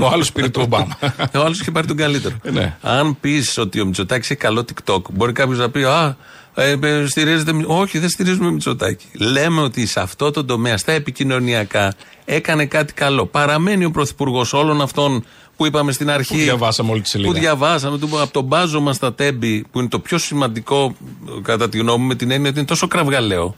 [0.01, 0.97] Ο άλλος πήρε του Ομπάμα.
[1.36, 2.36] Ο άλλος είχε πάρει τον καλύτερο.
[2.43, 2.77] Ε, ναι.
[2.81, 6.17] Αν πεις ότι ο Μητσοτάκης έχει καλό TikTok, μπορεί κάποιος να πει Α,
[6.55, 7.53] ε, ε, στηρίζετε.
[7.53, 7.63] Μη-».
[7.67, 9.05] Όχι, δεν στηρίζουμε Μητσοτάκη.
[9.13, 11.93] Λέμε ότι σε αυτό το τομέα, στα επικοινωνιακά,
[12.25, 13.25] έκανε κάτι καλό.
[13.25, 15.25] Παραμένει ο πρωθυπουργός όλων αυτών
[15.57, 16.33] που είπαμε στην αρχή.
[16.33, 17.31] Που διαβάσαμε όλη τη σελίδα.
[17.33, 17.97] Που διαβάσαμε.
[17.97, 20.95] του- Από τον μπάζωμα στα τέμπη, που είναι το πιο σημαντικό,
[21.41, 23.55] κατά τη γνώμη μου, με την έννοια ότι είναι τόσο κραυγαλαίο.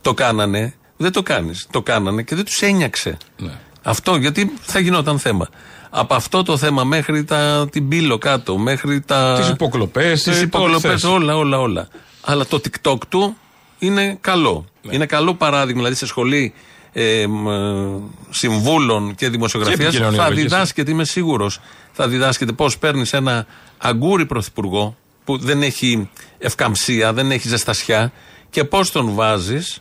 [0.00, 0.74] Το κάνανε.
[0.96, 1.66] Δεν το κάνεις.
[1.70, 3.16] Το κάνανε και δεν τους ένιαξε.
[3.38, 3.50] Ναι.
[3.82, 5.48] Αυτό γιατί θα γινόταν θέμα.
[5.90, 9.36] Από αυτό το θέμα μέχρι τα, την πύλο κάτω, μέχρι τα.
[9.38, 11.04] Τις υποκλοπές, Τις ε, υποκλοπές, ό,τι θες.
[11.04, 11.88] όλα, όλα, όλα.
[12.28, 13.36] Αλλά το TikTok του
[13.78, 14.64] είναι καλό.
[14.82, 14.94] Ναι.
[14.94, 15.80] Είναι καλό παράδειγμα.
[15.80, 16.54] Δηλαδή σε σχολή
[16.92, 20.50] ε, μ, ε, συμβούλων και δημοσιογραφίας θα επικοινωνιολογίας.
[20.50, 21.60] διδάσκεται, είμαι σίγουρος,
[21.92, 23.46] θα διδάσκεται πώς παίρνεις ένα
[23.78, 28.12] αγκούρι πρωθυπουργό που δεν έχει ευκαμψία, δεν έχει ζεστασιά
[28.50, 29.80] και πώς τον βάζεις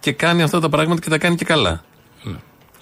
[0.00, 1.84] και κάνει αυτά τα πράγματα και τα κάνει και καλά.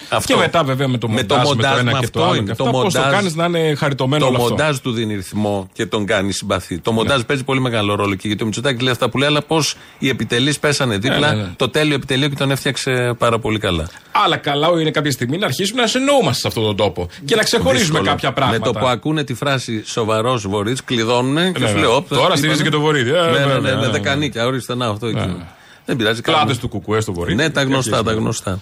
[0.09, 0.33] Αυτό.
[0.33, 2.35] Και μετά βέβαια με το Με μοντάζ, με το ένα με και αυτό το άλλο
[2.35, 2.45] είναι.
[2.45, 5.69] και αυτά, πώς το κάνεις να είναι χαριτωμένο Το όλο αυτό; μοντάζ του δίνει ρυθμό
[5.73, 6.79] και τον κάνει συμπαθή.
[6.79, 9.43] Το μοντάζ παίζει πολύ μεγάλο ρόλο και γιατί ο Μητσοτάκη λέει αυτά που λέει, αλλά
[9.43, 11.35] πώς οι επιτελείς πέσανε δίπλα.
[11.35, 11.49] ναι, ναι.
[11.57, 13.89] Το τέλειο επιτελείο και τον έφτιαξε πάρα πολύ καλά.
[14.25, 17.43] Αλλά καλά είναι κάποια στιγμή να αρχίσουμε να συνεννοούμαστε σε αυτόν τον τόπο και να
[17.43, 18.05] ξεχωρίζουμε Δύσκολο.
[18.11, 18.59] κάποια πράγματα.
[18.67, 21.81] Με το που ακούνε τη φράση σοβαρός βορρή, κλειδώνουν και Ναι, σου ναι.
[21.81, 22.37] λέει, «Όπ, Τώρα είπανε».
[22.37, 23.11] στηρίζει και το Βορύδη.
[23.11, 23.93] Ε, Ναι, ναι, βέβαια, ναι, ναι, με ναι.
[23.93, 25.37] δεκανίκια, ορίστε να αυτό εκεί.
[25.85, 26.21] Δεν πειράζει.
[26.21, 26.57] Κλάδε κάνουμε.
[26.57, 27.37] του Κουκουέ στο Βορύδη.
[27.37, 28.61] Ναι, τα γνωστά, τα γνωστά.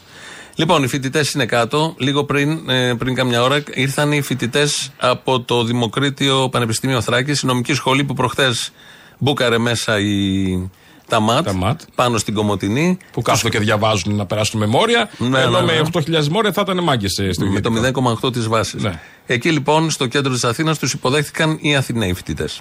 [0.54, 1.94] Λοιπόν, οι φοιτητές είναι κάτω.
[1.98, 7.46] Λίγο πριν, ε, πριν καμιά ώρα, ήρθαν οι φοιτητές από το Δημοκρίτιο Πανεπιστήμιο Θράκης, η
[7.46, 8.72] νομική σχολή που προχθές
[9.18, 10.70] μπούκαρε μέσα η
[11.10, 12.98] τα ΜΑΤ, πάνω στην Κομωτινή.
[13.12, 15.10] Που κάθονται και διαβάζουν να περάσουν με μόρια.
[15.18, 15.80] Ναι, ενώ ναι, ναι.
[15.80, 18.18] με 8.000 μόρια θα ήταν μάγκες στο με το ηγετικό.
[18.22, 18.82] 0,8 της βάσης.
[18.82, 19.00] Ναι.
[19.26, 22.60] Εκεί λοιπόν στο κέντρο της Αθήνας τους υποδέχτηκαν οι Αθηναίοι φοιτητές.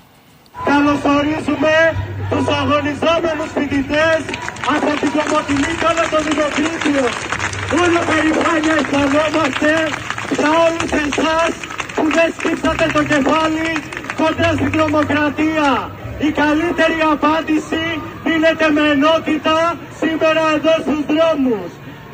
[0.66, 1.74] Καλωσορίζουμε
[2.30, 4.22] τους αγωνιζόμενους φοιτητές
[4.76, 7.06] από την Κομωτινή και όλο το Δημοκρίτιο.
[7.78, 9.74] Όλο περηφάνεια αισθανόμαστε
[10.38, 11.51] για όλους εσάς
[11.95, 13.70] που δεν σκύψατε το κεφάλι
[14.22, 15.70] κοντά στην τρομοκρατία.
[16.28, 17.84] Η καλύτερη απάντηση
[18.26, 19.57] δίνεται με ενότητα
[20.01, 21.70] σήμερα εδώ στους δρόμους.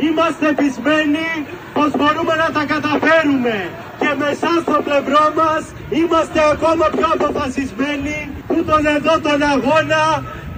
[0.05, 1.29] Είμαστε πεισμένοι
[1.75, 3.57] πως μπορούμε να τα καταφέρουμε
[4.01, 5.63] και με εσάς στο πλευρό μας
[5.99, 10.03] είμαστε ακόμα πιο αποφασισμένοι που τον εδώ τον αγώνα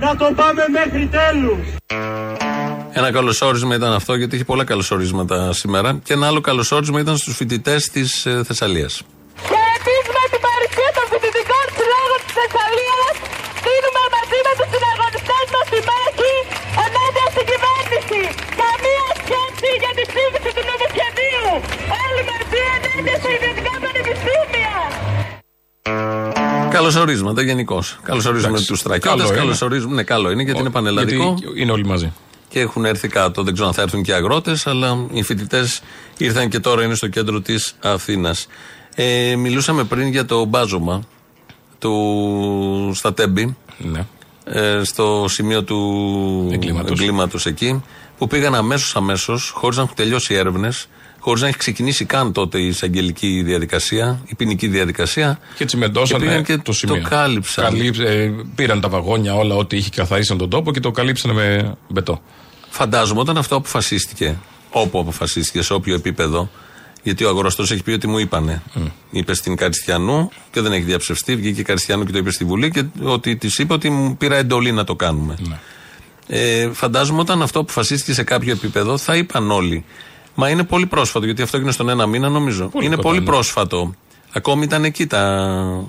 [0.03, 1.65] να το πάμε μέχρι τέλους.
[2.99, 5.89] Ένα καλωσόρισμα ήταν αυτό, γιατί είχε πολλά καλωσορίσματα σήμερα.
[6.07, 8.09] Και ένα άλλο καλωσόρισμα ήταν στους φοιτητές της
[8.47, 8.93] Θεσσαλίας.
[9.49, 13.13] Και εμείς με την παρουσία των φοιτητικών συλλόγων της Θεσσαλίας
[13.65, 16.33] δίνουμε μαζί με τους συναγωνιστές μας τη μάχη
[16.85, 18.21] ενάντια στην κυβέρνηση.
[18.61, 21.45] Καμία σκέψη για τη ψήφιση του νομοσχεδίου.
[22.03, 24.73] Όλοι μαζί ενάντια στα ιδιωτικά πανεπιστήμια.
[26.77, 27.85] Καλωσορίσματα γενικώς.
[28.09, 29.19] Καλωσορίζουμε Εντάξει, τους στρατιώτες.
[29.19, 29.39] καλό είναι.
[29.41, 29.93] Καλωσορίζουμε.
[29.95, 31.35] Ναι, καλό είναι γιατί είναι πανελλαδικό.
[31.37, 32.09] Γιατί είναι όλοι μαζί.
[32.49, 33.43] Και έχουν έρθει κάτω.
[33.43, 35.81] Δεν ξέρω αν θα έρθουν και αγρότες, αλλά οι φοιτητές
[36.17, 38.47] ήρθαν και τώρα είναι στο κέντρο της Αθήνας.
[38.95, 41.03] Ε, μιλούσαμε πριν για το μπάζωμα
[41.79, 43.55] του στα Τέμπη.
[43.77, 44.05] Ναι.
[44.43, 46.99] ε, στο σημείο του Εγκλήματος.
[46.99, 47.83] εγκλήματος εκεί,
[48.17, 50.87] που πήγαν αμέσως αμέσως, χωρίς να έχουν τελειώσει οι έρευνες,
[51.27, 55.39] χωρίς να έχει ξεκινήσει καν τότε η εισαγγελική διαδικασία, η ποινική διαδικασία.
[55.55, 57.01] Και τσιμεντώσανε πήγαν και το σημείο.
[57.09, 57.63] κάλυψαν.
[57.63, 61.75] Καλύψ- ε, πήραν τα βαγόνια όλα ό,τι είχε καθαρίσει τον τόπο και το καλύψανε με
[61.87, 62.21] μπετό.
[62.69, 64.37] Φαντάζομαι όταν αυτό αποφασίστηκε,
[64.69, 66.49] όπου αποφασίστηκε, σε όποιο επίπεδο,
[67.03, 68.61] γιατί ο αγοραστός έχει πει ότι μου είπανε.
[69.11, 71.35] Είπε στην Καριστιανού και δεν έχει διαψευστεί.
[71.35, 74.35] Βγήκε η Καριστιανού και το είπε στη Βουλή και ότι της είπε ότι μου πήρα
[74.35, 75.35] εντολή να το κάνουμε.
[76.27, 79.85] Ε, φαντάζομαι όταν αυτό αποφασίστηκε σε κάποιο επίπεδο θα είπαν όλοι.
[80.39, 82.67] Μα είναι πολύ πρόσφατο, γιατί αυτό έγινε στον ένα μήνα νομίζω.
[82.67, 83.25] Πολύ είναι κοντά, πολύ ναι.
[83.25, 83.93] πρόσφατο.
[84.31, 85.85] Ακόμη ήταν εκεί τα.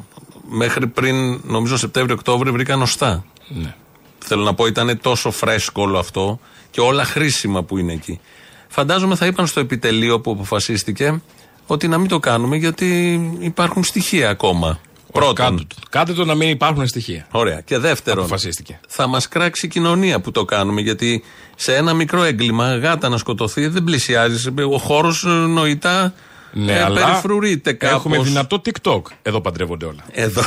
[0.49, 3.25] Μέχρι πριν, νομίζω Σεπτέμβριο-Οκτώβριο, βρήκαν οστά.
[3.49, 3.75] Ναι.
[4.19, 6.39] Θέλω να πω, ήταν τόσο φρέσκο όλο αυτό
[6.71, 8.21] και όλα χρήσιμα που είναι εκεί.
[8.69, 11.23] Φαντάζομαι θα είπαν στο επιτελείο που αποφασίστηκε
[11.67, 14.81] ότι να μην το κάνουμε γιατί υπάρχουν στοιχεία ακόμα.
[15.13, 15.35] Πρώτον.
[15.35, 15.75] Κάντε το.
[15.91, 17.27] Κάντε το να μην υπάρχουν στοιχεία.
[17.31, 17.61] Ωραία.
[17.61, 18.81] Και δεύτερον, Αποφασίστηκε.
[18.89, 20.81] θα μας κράξει η κοινωνία που το κάνουμε.
[20.81, 21.25] Γιατί
[21.57, 24.51] σε ένα μικρό έγκλημα, γάτα να σκοτωθεί, δεν πλησιάζεις.
[24.73, 26.15] Ο χώρος νοητά
[26.53, 27.97] Ναι, ε, αλλά περιφρουρείται κάπως.
[27.97, 29.03] έχουμε δυνατό TikTok.
[29.23, 30.05] Εδώ παντρεύονται όλα.
[30.13, 30.43] Εδώ.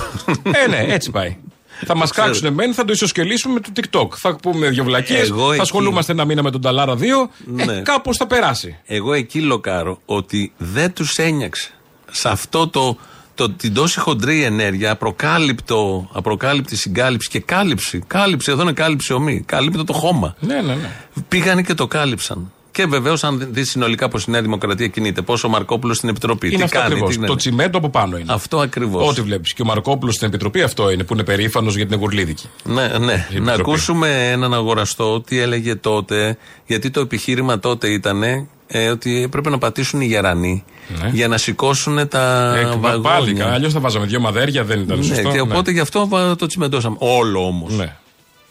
[0.66, 1.38] ε, ναι, έτσι πάει.
[1.86, 4.08] Θα μας κράξουν μεν, θα το ισοσκελίσουμε με το TikTok.
[4.18, 5.30] Θα πούμε δύο βλακίες.
[5.30, 7.00] Εγώ Θα εκεί- ασχολούμαστε ένα μήνα με τον Ταλάρα 2.
[7.46, 7.64] Ναι.
[7.64, 8.78] Ε, Κάπως θα περάσει.
[8.86, 11.72] Εγώ εκεί λοκάρω ότι δεν τους ένιωξε
[12.12, 12.98] σε αυτό το,
[13.42, 18.04] το, την τόση χοντρή ενέργεια, απροκάλυπτο, απροκάλυπτη συγκάλυψη και κάλυψη.
[18.08, 19.44] Κάλυψη, εδώ είναι κάλυψη ομή.
[19.46, 20.36] Κάλυπτε το χώμα.
[20.40, 20.90] Ναι, ναι, ναι.
[21.28, 22.52] Πήγανε και το κάλυψαν.
[22.72, 26.48] Και βεβαίως, αν δεις συνολικά πώς η Νέα Δημοκρατία κινείται, πόσο ο Μαρκόπουλος στην Επιτροπή,
[26.48, 27.18] Είναι τι αυτό κάνει, ακριβώς.
[27.18, 28.34] τι Το τσιμέντο από πάνω είναι.
[28.34, 29.10] Αυτό ακριβώς.
[29.10, 29.54] Ό,τι βλέπεις.
[29.54, 32.50] Και ο Μαρκόπουλος στην Επιτροπή αυτό είναι που είναι περήφανος για την Εγουρλίδικη.
[32.64, 32.88] Ναι, ναι.
[32.98, 33.50] Η Να Επιτροπή.
[33.62, 39.58] ακούσουμε έναν αγοραστό τι έλεγε τότε, γιατί το επιχείρημα τότε ήταν ε, ότι έπρεπε να
[39.58, 40.64] πατήσουν οι γερανοί
[41.04, 41.10] Ναι.
[41.14, 43.02] για να σηκώσουν τα Ε, βαγόνια.
[43.10, 45.30] πάλι, αλλιώς θα βάζαμε δύο μαδέρια, δεν ήταν Ναι, σωστό.
[45.32, 46.96] και οπότε γι' αυτό βα- το τσιμεντώσαμε.
[47.00, 47.74] Όλο όμως.
[47.74, 47.96] Ναι.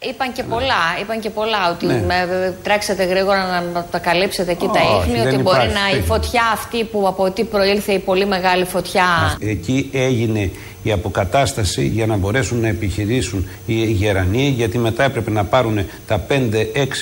[0.09, 2.03] Είπαν και πολλά, είπαν και πολλά ότι Ναι.
[2.07, 5.91] με, τρέξετε γρήγορα να, να τα καλύψετε εκεί τα Όχι, ίχνη, δεν ότι μπορεί υπάρχει.
[5.93, 9.37] να η φωτιά αυτή που από τι προήλθε η πολύ μεγάλη φωτιά.
[9.39, 10.51] Εκεί έγινε
[10.83, 16.25] η αποκατάσταση για να μπορέσουν να επιχειρήσουν οι γερανοί γιατί μετά έπρεπε να πάρουν τα
[16.29, 16.33] 5-6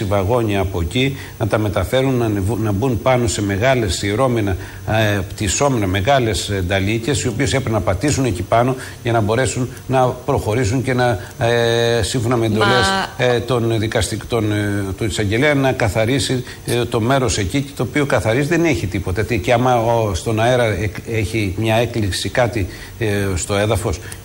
[0.08, 4.56] βαγόνια από εκεί να τα μεταφέρουν να, ανεβού- να μπουν πάνω σε μεγάλες σειρώμενα
[4.90, 9.70] ε, πτυσσόμενα μεγάλες ε, νταλίκες οι οποίες έπρεπε να πατήσουν εκεί πάνω για να μπορέσουν
[9.88, 15.72] να προχωρήσουν και να ε, σύμφωνα με εντολές ε, των δικαστικών ε, του εισαγγελέα να
[15.72, 19.24] καθαρίσει ε, το μέρος εκεί και το οποίο καθαρίζει δεν έχει τίποτα.
[19.24, 22.68] Τι- και άμα ο, στον αέρα εκ- έχει μια έκκληση κάτι
[23.00, 23.06] ε,
[23.36, 23.68] στο έδαφος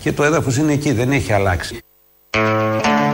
[0.01, 1.79] και το έδαφος είναι εκεί δεν έχει αλλάξει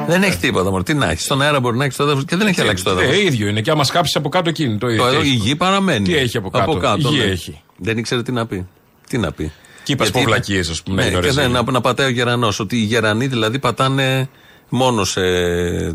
[0.08, 0.70] Δεν έχει τίποτα.
[0.70, 0.84] Μωρέ.
[0.84, 1.22] Τι να έχει.
[1.22, 3.14] Στον αέρα μπορεί να έχει το έδαφος και δεν έχει αλλάξει το έδαφος.
[3.16, 3.62] Ε, ίδιο είναι.
[3.62, 5.04] Και άμα σκάψεις από κάτω εκείνη το ίδιο.
[5.04, 6.06] Το Τι έδαφο, η έχει; γη παραμένει.
[6.06, 7.24] Τι έχει από κάτω; Η γη ναι.
[7.24, 7.62] έχει.
[7.78, 8.68] Δεν ήξερε τι να πει.
[9.10, 9.52] Τι να πει.
[9.84, 11.62] Και είπα Γιατί- σποβλακίες, ας πούμε, Ναι, είναι και ωραίες δεν, είναι.
[11.66, 12.60] να, να πατάει ο γερανός.
[12.60, 14.30] Ότι οι γερανοί δηλαδή πατάνε
[14.70, 15.22] μόνο σε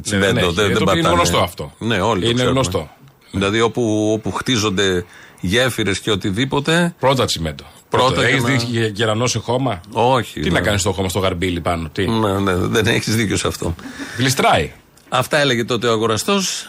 [0.02, 0.38] τσιμέντο.
[0.38, 0.52] έχει.
[0.54, 1.08] δεν, Ε, δεν το είναι πατάνε.
[1.14, 1.72] γνωστό αυτό.
[1.78, 2.54] Ναι, όλοι το Είναι ξέρουμε.
[2.54, 2.88] γνωστό.
[3.30, 5.04] Δηλαδή όπου, όπου χτίζονται
[5.40, 6.94] γέφυρες και οτιδήποτε.
[7.00, 7.64] Πρώτα τσιμέντο.
[7.88, 10.40] Πρώτα Έχεις για να- δει γε- γερανό σε χώμα; Όχι.
[10.40, 10.58] Τι ναι.
[10.58, 11.88] να κάνεις στο χώμα στο γαρμπίλι πάνω.
[11.92, 13.74] Τι; Ναι, ναι, δεν έχεις δίκιο σε αυτό.
[14.18, 14.72] Γλιστράει.
[15.08, 16.68] Αυτά έλεγε τότε ο αγοραστός.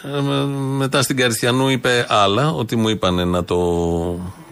[0.77, 3.55] μετά στην Καριστιανού είπε άλλα, ότι μου είπανε να το.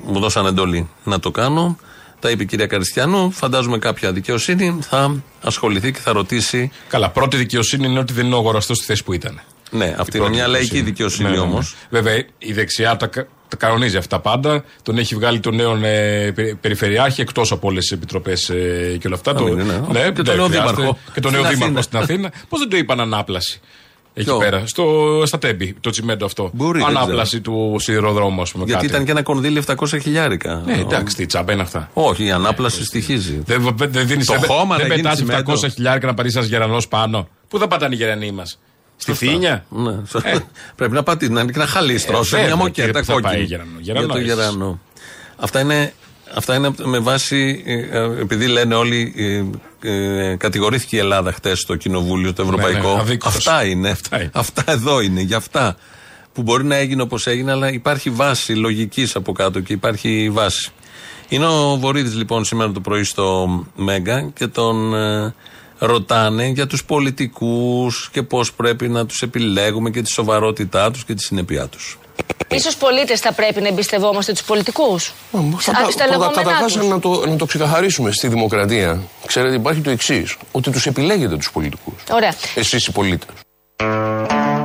[0.06, 1.78] μου δώσαν εντολή να το κάνω.
[2.20, 3.32] Τα είπε η κυρία Καριστιανού.
[3.32, 6.72] Φαντάζομαι κάποια δικαιοσύνη θα ασχοληθεί και θα ρωτήσει.
[6.88, 9.42] Καλά, πρώτη δικαιοσύνη είναι ότι δεν είναι ο αγοραστός στη θέση που ήταν.
[9.72, 11.48] Ναι, αυτή Η είναι πρώτη μια λαϊκή δικαιοσύνη Ναι, ναι, ναι.
[11.50, 11.76] όμως.
[11.90, 14.64] Βέβαια, η δεξιά τα, κα- τα κανονίζει αυτά πάντα.
[14.84, 19.08] Τον έχει βγάλει τον νέο ε, περι- περιφερειάρχη εκτός από όλες τις επιτροπές ε, και
[19.08, 19.34] όλα αυτά.
[19.34, 20.00] Να Το- μην είναι, ναι.
[20.02, 20.72] Και τον δεν νέο χρειάζεται.
[20.76, 21.82] δήμαρχο Και τον στην νέο δήμαρχο Αθήνα.
[21.82, 22.32] στην Αθήνα.
[22.50, 23.60] Πώς δεν το είπαν ανάπλαση.
[24.18, 26.50] Εκεί Ποιο; πέρα, στο, στα τέμπη, το τσιμέντο αυτό.
[26.54, 28.64] Μπορεί, δεν Ανάπλαση του σιδηροδρόμου, ας πούμε.
[28.66, 28.94] Γιατί κάτι.
[28.94, 30.62] ήταν και ένα κονδύλι 700 χιλιάρικα.
[30.66, 31.90] Ναι, εντάξει, τι τσάμπα είναι αυτά.
[31.94, 33.42] Όχι, η ανάπλαση στοιχίζει.
[33.46, 35.54] Δεν, δεν, δίνεις, Το δεν, χώμα δεν να γίνει πετάς τσιμέντο.
[35.54, 37.28] 700 χιλιάρικα να πατήσει ένας γερανός πάνω.
[37.48, 38.60] Πού θα πατάνε οι γερανοί μας,
[38.98, 39.26] Στη Σωστά.
[39.26, 39.66] Θήνια.
[39.70, 40.44] Ναι, σωστά.
[40.76, 43.06] Πρέπει να πατήσει, να είναι και ένα χαλίστρο, Ε, σε βέβαια, μια και μοκέτα πού
[43.06, 43.44] θα πάει κόκκινη.
[43.46, 43.70] γερανό.
[43.80, 44.28] Για Γερανό το είσαι.
[44.34, 44.80] γερανό.
[45.36, 45.94] Αυτά είναι,
[46.34, 49.14] αυτά είναι με βάση, ε, ε, επειδή λένε όλοι,
[49.82, 52.94] ε, ε, κατηγορήθηκε η Ελλάδα χτες στο Κοινοβούλιο, το Ευρωπαϊκό.
[52.96, 53.36] ναι, αδίκως.
[53.36, 53.90] αυτά, είναι.
[53.90, 54.30] Αυτά είναι.
[54.34, 55.76] Αυτά εδώ είναι, για αυτά.
[56.34, 60.70] Που μπορεί να έγινε όπως έγινε, αλλά υπάρχει βάση λογικής από κάτω και υπάρχει βάση.
[61.30, 65.34] Είναι ο Βορύδης λοιπόν σήμερα το πρωί στο Μέγκα και τον ε,
[65.78, 71.14] ρωτάνε για τους πολιτικούς και πώς πρέπει να τους επιλέγουμε και τη σοβαρότητά τους και
[71.14, 71.98] τη συνέπειά τους.
[72.48, 75.14] Ίσως πολίτες θα πρέπει να εμπιστευόμαστε τους πολιτικούς;
[75.58, 76.76] Θα Α, στα λεγόμενά Καταρχά τους.
[76.76, 79.02] να το, να το ξεκαθαρίσουμε στη δημοκρατία.
[79.26, 82.04] Ξέρετε, υπάρχει το εξής: Ότι τους επιλέγετε τους πολιτικούς.
[82.12, 82.34] Ωραία.
[82.56, 83.30] Εσείς οι πολίτες.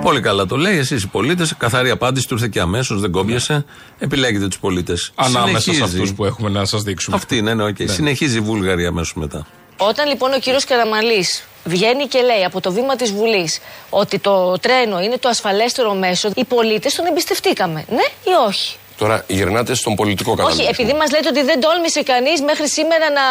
[0.02, 0.78] Πολύ καλά το λέει.
[0.78, 3.64] Εσείς οι πολίτες, καθαρή απάντηση του ήρθε και αμέσως, δεν κόμπιασε.
[3.98, 5.12] Επιλέγετε τους πολίτες.
[5.14, 7.16] Ανάμεσα σε αυτούς που έχουμε να σας δείξουμε.
[7.16, 7.76] Αυτή είναι, ναι, οκ.
[7.84, 9.46] Συνεχίζει η Βούλγαρη αμέσως μετά.
[9.82, 13.58] Όταν λοιπόν ο κύριος Καραμαλής βγαίνει και λέει από το βήμα της Βουλής
[13.90, 17.84] ότι το τρένο είναι το ασφαλέστερο μέσο, οι πολίτες τον εμπιστευτήκαμε.
[17.88, 20.68] Ναι ή όχι; Τώρα γυρνάτε στον πολιτικό Όχι, κατάλογο.
[20.68, 23.22] επειδή μας λέτε ότι δεν τόλμησε κανείς μέχρι σήμερα να,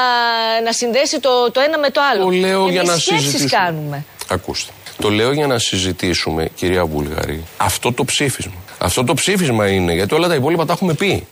[0.63, 2.23] να συνδέσει το, το ένα με το άλλο.
[2.23, 3.63] Το λέω Εμείς για να σκέψεις συζητήσουμε.
[3.63, 4.05] κάνουμε.
[4.29, 4.71] Ακούστε.
[5.01, 8.53] Το λέω για να συζητήσουμε, κυρία Βούλγαρη, αυτό το ψήφισμα.
[8.77, 11.27] Αυτό το ψήφισμα είναι γιατί όλα τα υπόλοιπα τα έχουμε πει.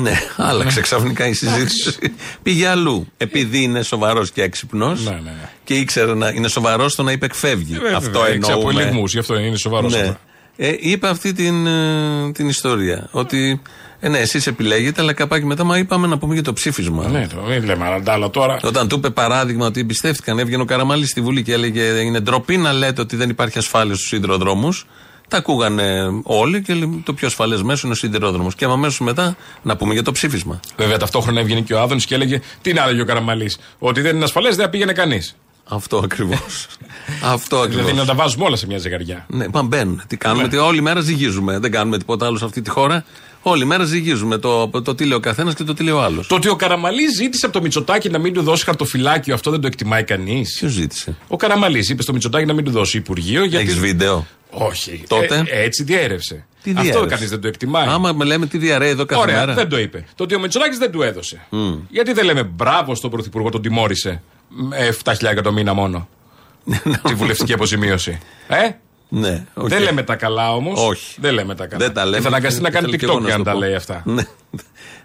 [0.00, 1.96] Ναι, άλλαξε ξαφνικά η συζήτηση.
[2.42, 3.06] Πήγε αλλού.
[3.16, 5.48] Επειδή είναι σοβαρός και έξυπνος Ναι, ναι, ναι.
[5.64, 7.74] και ήξερε να είναι σοβαρός στο να υπεκφεύγει.
[7.74, 8.82] Ε, βέβαια, Αυτό έξι από εννοούμε.
[8.82, 10.00] ελιγμούς, γι' αυτό είναι σοβαρός Ναι.
[10.00, 10.16] αυτό.
[10.56, 13.08] Ε, είπε αυτή την, ε, την ιστορία.
[13.10, 13.60] Ότι
[14.00, 17.08] ε, ναι, εσείς επιλέγετε, αλλά καπάκι μετά μα είπαμε να πούμε για το ψήφισμα.
[17.08, 18.58] Ναι, το μην λέμε άλλα τα άλλα τώρα.
[18.62, 22.56] Όταν του είπε παράδειγμα ότι εμπιστεύτηκαν, έβγαινε ο Καραμαλή στη Βουλή και έλεγε Είναι ντροπή
[22.56, 24.86] να λέτε ότι δεν υπάρχει ασφάλεια στους σιδηροδρόμους.
[25.28, 28.54] Τα ακούγανε όλοι και λέει, το πιο ασφαλές μέσο είναι ο σιδηρόδρομος.
[28.54, 30.60] Και αμέσως μετά να πούμε για το ψήφισμα.
[30.76, 33.58] Βέβαια, ταυτόχρονα έβγαινε και ο Άδωνης και έλεγε τι να έλεγε ο Καραμαλής.
[33.78, 35.36] Ότι δεν είναι ασφαλές, δεν θα πήγαινε κανείς.
[35.68, 36.66] Αυτό ακριβώς.
[37.34, 37.84] Αυτό ακριβώς.
[37.84, 39.26] Δηλαδή να τα βάζουμε όλα σε μια ζυγαριά.
[39.28, 40.02] Ναι, μα μπαίνουν.
[40.06, 41.58] Τι κάνουμε, τι, όλη μέρα ζυγίζουμε.
[41.58, 43.04] Δεν κάνουμε τίποτα άλλο σε αυτή τη χώρα.
[43.42, 46.26] Όλη μέρα ζυγίζουμε το, το τι λέει ο καθένας και το τι λέει ο άλλος.
[46.26, 49.60] Το ότι ο Καραμαλής ζήτησε από το Μητσοτάκι να μην του δώσει χαρτοφυλάκιο, αυτό δεν
[49.60, 50.56] το εκτιμάει κανείς.
[50.58, 53.44] Ποιος ζήτησε; Ο Καραμαλής είπε στο Μητσοτάκι να μην του δώσει Υπουργείο.
[53.44, 53.64] Γιατί...
[53.64, 54.26] Έχεις βίντεο;
[54.60, 55.02] Όχι.
[55.08, 56.46] Τότε; Ε, έτσι διέρευσε.
[56.62, 57.86] Τι Αυτό διέρευσε; κανείς δεν το εκτιμάει.
[57.88, 59.54] Άμα με λέμε τι διαρρέει εδώ κάθε Ωραία, μέρα.
[59.54, 60.04] δεν το είπε.
[60.14, 61.46] Το ότι ο Μητσοτάκης δεν του έδωσε.
[61.88, 64.22] Γιατί δεν λέμε μπράβο στον Πρωθυπουργό, τον τιμώρησε.
[64.48, 66.08] με 7.000 το μήνα μόνο;
[67.08, 68.18] Τη βουλευτική αποζημίωση.
[68.48, 68.68] Ε;
[69.08, 69.68] Ναι, οκ.
[69.68, 70.80] Δεν λέμε τα καλά όμως.
[70.86, 71.16] Όχι.
[71.20, 71.84] Δεν λέμε τα καλά.
[71.84, 72.16] Δεν τα λέμε.
[72.16, 73.56] Και θα αναγκαστεί να κάνει Θέλω και εγώ TikTok να για σου να το τα
[73.56, 73.64] πω.
[73.64, 74.02] λέει αυτά.
[74.04, 74.22] Ναι.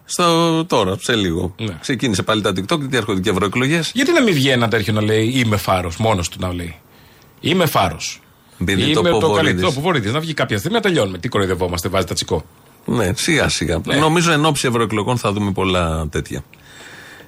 [0.06, 1.56] Στο, τώρα, σε λίγο.
[1.60, 1.78] Ναι.
[1.82, 3.92] Ξεκίνησε πάλι τα TikTok γιατί έρχονται και ευρωεκλογές.
[3.94, 6.76] Γιατί να μην βγει ένα τέτοιο να λέει Είμαι φάρος, μόνος του να λέει.
[7.40, 8.22] Είμαι φάρος.
[8.62, 9.44] Επειδή το Είμαι πω το Βορίδης.
[9.46, 10.12] καλύτερο που Βορίδης.
[10.14, 11.18] Να βγει κάποια στιγμή να τελειώνουμε.
[11.18, 12.46] Τι κοροϊδευόμαστε, βάζει τα τσικό.
[12.86, 13.82] Ναι, σιγά σιγά.
[13.86, 13.96] Ναι.
[13.96, 16.44] Νομίζω εν όψει ευρωεκλογών θα δούμε πολλά τέτοια.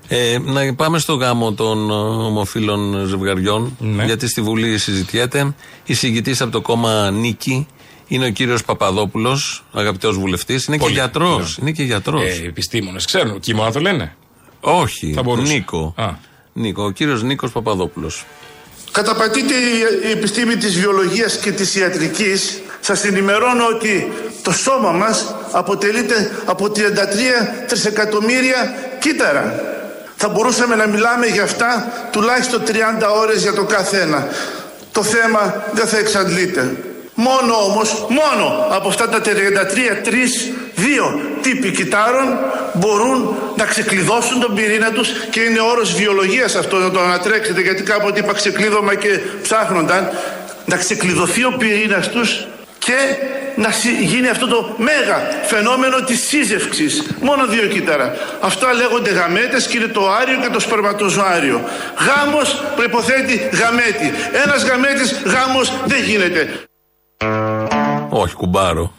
[0.08, 1.94] Ε, να πάμε στο γάμο των ε,
[2.26, 3.76] ομοφύλων ζευγαριών.
[3.80, 4.06] Ναι.
[4.06, 5.56] Γιατί στη Βουλή συζητιέται.
[5.86, 5.96] Η
[6.40, 7.68] από το κόμμα Νίκη
[8.08, 10.66] είναι ο κύριος Παπαδόπουλος, αγαπητός βουλευτής.
[10.66, 11.58] Είναι Πολύ, και γιατρός.
[11.58, 11.64] ναι.
[11.64, 12.24] Είναι και γιατρός.
[12.24, 13.40] Ε, Επιστήμονες ξέρουν.
[13.40, 14.16] Κείμενα το λένε.
[14.60, 15.14] Όχι.
[15.14, 15.54] θα μπορούσε.
[15.54, 15.94] Νίκο.
[15.98, 16.10] Α.
[16.54, 16.84] Νίκο.
[16.84, 18.26] Ο κύριος Νίκος Παπαδόπουλος.
[18.96, 22.62] Καταπατείται η- η επιστήμη της βιολογίας και της ιατρικής.
[22.80, 29.64] Σας ενημερώνω ότι το σώμα μας αποτελείται από 33 τρισεκατομμύρια κύτταρα.
[30.16, 34.28] Θα μπορούσαμε να μιλάμε για αυτά τουλάχιστον 30 ώρες για το καθένα.
[34.92, 36.76] Το θέμα δεν θα εξαντλείται.
[37.16, 39.28] Μόνο όμως, μόνο από αυτά τα 33,
[40.04, 42.38] τρεις, δύο τύποι κυτάρων
[42.74, 47.84] μπορούν να ξεκλειδώσουν τον πυρήνα τους και είναι όρος βιολογίας αυτό να το ανατρέξετε γιατί
[47.84, 50.10] κάποτε είπα ξεκλείδωμα και ψάχνονταν
[50.66, 52.46] να ξεκλειδωθεί ο πυρήνας τους
[52.80, 52.94] και
[53.56, 57.04] να συ- γίνει αυτό το μέγα φαινόμενο της σύζευξης.
[57.22, 58.16] Μόνο δύο κύτταρα.
[58.42, 61.62] Αυτά λέγονται γαμέτες και είναι το άριο και το σπερματοζωάριο.
[62.08, 64.14] Γάμος προϋποθέτει γαμέτη.
[64.46, 66.50] Ένας γαμέτης γάμος δεν γίνεται.
[68.10, 68.94] Όχι, κουμπάρο.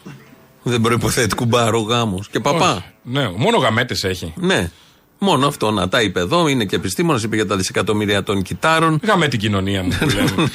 [0.63, 2.27] Δεν προποθέτει κουμπάρο γάμος.
[2.29, 2.71] Και παπά.
[2.71, 2.83] Όχι.
[3.01, 4.33] Ναι, μόνο γαμέτες έχει.
[4.35, 4.71] Ναι.
[5.19, 8.99] Μόνο αυτό να τα είπε εδώ, είναι και επιστήμονας, είπε για τα δισεκατομμύρια των κυτάρων.
[9.03, 10.49] Γαμέ την κοινωνία μου που λέμε.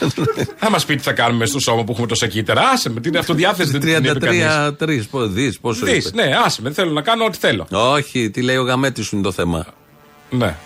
[0.56, 2.68] θα μας πει τι θα κάνουμε στο σώμα που έχουμε τόσα κύτταρα.
[2.68, 5.08] Άσε με την αυτοδιάθεση δεν την είπε κανείς.
[5.12, 6.22] 33 δι, πόσο Δεις, είπε.
[6.26, 7.66] ναι, άσε με, θέλω να κάνω ό,τι θέλω.
[7.70, 9.66] Όχι, τι λέει ο γαμέτης σου είναι το θέμα.
[10.30, 10.56] Ναι.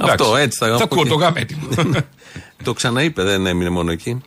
[0.00, 0.42] Αυτό Εντάξει.
[0.42, 1.08] έτσι θα Θα από ακούω εκεί.
[1.10, 1.92] το γαμέτη μου.
[2.64, 4.20] Το ξαναείπε, δεν έμεινε μόνο εκεί.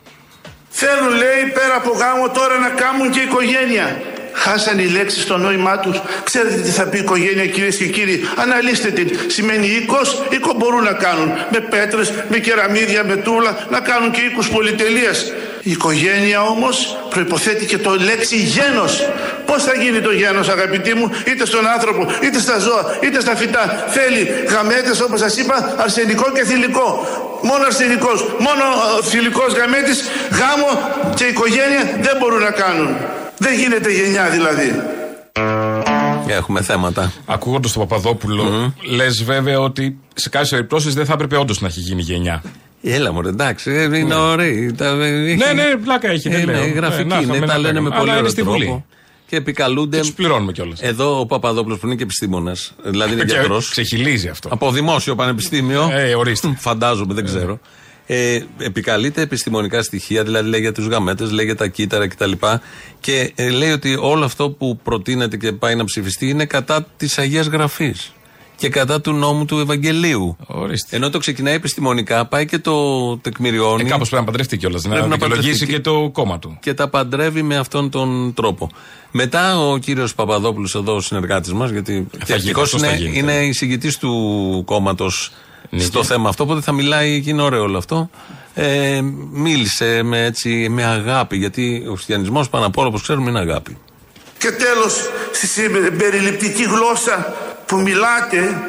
[0.72, 4.02] Θέλουν λέει πέρα από γάμο τώρα να κάνουν και οικογένεια.
[4.32, 6.00] Χάσαν οι λέξεις στο νόημά τους.
[6.24, 9.18] Ξέρετε τι θα πει οικογένεια κυρίες και κύριοι; Αναλύστε την.
[9.26, 11.32] Σημαίνει οίκος, οίκο μπορούν να κάνουν.
[11.50, 15.32] Με πέτρες, με κεραμίδια, με τούλα, να κάνουν και οίκους πολυτελείας.
[15.62, 19.08] Η οικογένεια όμως προϋποθέτει και το λέξη γένος.
[19.46, 23.36] Πώς θα γίνει το γένος αγαπητοί μου, είτε στον άνθρωπο, είτε στα ζώα, είτε στα
[23.36, 23.84] φυτά.
[23.88, 27.06] Θέλει γαμέτες όπως σας είπα, αρσενικό και θηλυκό.
[27.42, 28.64] Μόνο αρσενικός, μόνο
[28.98, 30.70] ε, θηλυκός γαμέτης, γάμο
[31.14, 32.96] και οικογένεια δεν μπορούν να κάνουν.
[33.38, 34.82] Δεν γίνεται γενιά δηλαδή.
[36.26, 37.12] Έχουμε θέματα.
[37.26, 41.80] Ακούγοντας τον Παπαδόπουλο, λες βέβαια ότι σε κάποιες περιπτώσεις δεν θα έπρεπε όντως να έχει
[41.80, 42.42] γίνει γενιά.
[42.82, 44.72] Έλα μου, εντάξει, ε, είναι ωραίοι.
[44.72, 46.72] Τα- έχει- Ναι, ναι, πλάκα έχει, δεν Είναι λέω.
[46.74, 47.98] γραφική, Ναι, να είναι, είχαμε τα ένα λένε με πράγμα.
[47.98, 48.64] πολύ Αλλά είναι ωραίο στη Βουλή.
[48.64, 48.86] τρόπο.
[49.26, 50.00] Και επικαλούνται.
[50.00, 50.80] Και του πληρώνουμε κιόλας.
[50.82, 53.62] Εδώ ο Παπαδόπουλος που είναι και επιστήμονας, δηλαδή είναι Και γιατρό.
[53.70, 54.48] Ξεχυλίζει αυτό.
[54.52, 55.90] Από δημόσιο πανεπιστήμιο.
[55.92, 56.54] Ε, ορίστε.
[56.58, 57.60] Φαντάζομαι, δεν ξέρω.
[58.06, 62.32] Ε, επικαλείται επιστημονικά στοιχεία, δηλαδή λέει για τους γαμέτες, λέει για τα κύτταρα κτλ.
[63.00, 67.18] Και ε, λέει ότι όλο αυτό που προτείνεται και πάει να ψηφιστεί είναι κατά της
[67.18, 68.12] Αγίας Γραφής
[68.62, 70.36] και κατά του νόμου του Ευαγγελίου.
[70.46, 70.96] Ορίστε.
[70.96, 73.82] Ενώ το ξεκινάει επιστημονικά, πάει και το τεκμηριώνει.
[73.82, 74.82] Ε, Κάπως πρέπει να παντρευτεί κιόλας.
[74.82, 75.74] Να Πρέπει να δικαιολογήσει παντρευτεί.
[75.82, 76.58] και το κόμμα του.
[76.60, 78.70] και τα παντρεύει με αυτόν τον τρόπο.
[79.10, 82.96] Μετά ο κύριος Παπαδόπουλος, εδώ ο συνεργάτης μας, γιατί και γίνει, αρχικώ αυτός θα είναι,
[82.96, 85.32] γίνει, είναι εισηγητή του κόμματος
[85.78, 88.10] στο θέμα αυτό, οπότε θα μιλάει και είναι ωραίο όλο αυτό.
[88.54, 89.00] Ε,
[89.32, 93.76] μίλησε με, έτσι, με αγάπη, γιατί ο χριστιανισμός πάνω απ' όλα, όπως ξέρουμε, είναι αγάπη.
[94.38, 94.94] Και τέλος,
[95.32, 97.34] στη συμπεριληπτική γλώσσα
[97.66, 98.62] που μιλάτε,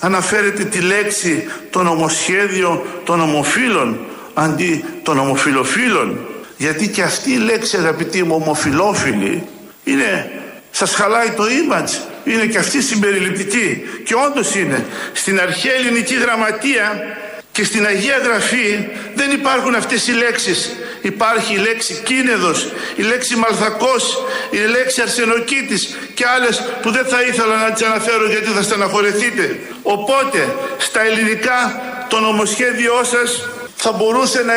[0.00, 3.98] αναφέρετε τη λέξη το νομοσχέδιο των ομοφύλων
[4.34, 6.18] αντί των ομοφιλοφίλων.
[6.56, 9.46] Γιατί και αυτή η λέξη αγαπητοί μου ομοφιλόφιλοι
[9.84, 10.30] είναι,
[10.70, 11.90] σας χαλάει το image,
[12.24, 13.82] είναι και αυτή συμπεριληπτική.
[14.04, 14.86] Και όντως είναι.
[15.12, 17.02] Στην αρχαία ελληνική γραμματεία
[17.54, 20.76] και στην Αγία Γραφή δεν υπάρχουν αυτές οι λέξεις.
[21.00, 27.22] Υπάρχει η λέξη κίνεδος, η λέξη μαλθακός, η λέξη αρσενοκίτης και άλλες που δεν θα
[27.22, 29.58] ήθελα να τις αναφέρω γιατί θα στεναχωρεθείτε.
[29.82, 34.54] Οπότε στα ελληνικά το νομοσχέδιό σας θα μπορούσε να,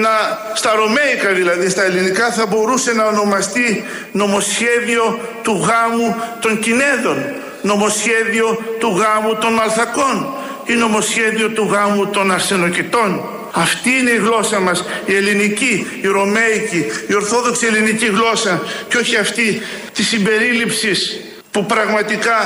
[0.00, 0.10] να,
[0.54, 7.24] στα ρωμαίικα δηλαδή, στα ελληνικά θα μπορούσε να ονομαστεί νομοσχέδιο του γάμου των Κινέδων,
[7.62, 10.34] νομοσχέδιο του γάμου των Μαλθακών
[10.70, 13.20] ή νομοσχέδιο του γάμου των Αρσενοκητών.
[13.52, 19.16] Αυτή είναι η γλώσσα μας, η ελληνική, η ρωμαϊκή, η ορθόδοξη ελληνική γλώσσα και όχι
[19.16, 19.60] αυτή
[19.92, 22.38] της συμπερίληψης που πραγματικά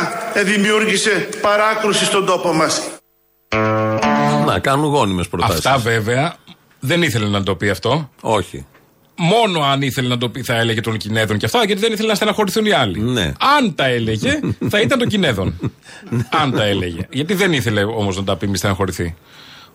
[0.45, 2.83] δημιούργησε παράκρουση στον τόπο μας.
[4.47, 5.67] Να κάνουν γόνιμες προτάσεις.
[5.67, 6.37] Αυτά βέβαια
[6.81, 8.11] δεν ήθελε να το πει αυτό.
[8.21, 8.67] Όχι.
[9.17, 12.09] Μόνο αν ήθελε να το πει θα έλεγε των Κινέδων και αυτά, γιατί δεν ήθελε
[12.09, 13.01] να στεναχωρηθούν οι άλλοι.
[13.01, 13.33] Ναι.
[13.57, 15.55] Αν τα έλεγε, θα ήταν των Κινέδων.
[16.43, 17.07] αν τα έλεγε.
[17.11, 19.15] Γιατί δεν ήθελε όμως να τα πει μη στεναχωρηθεί.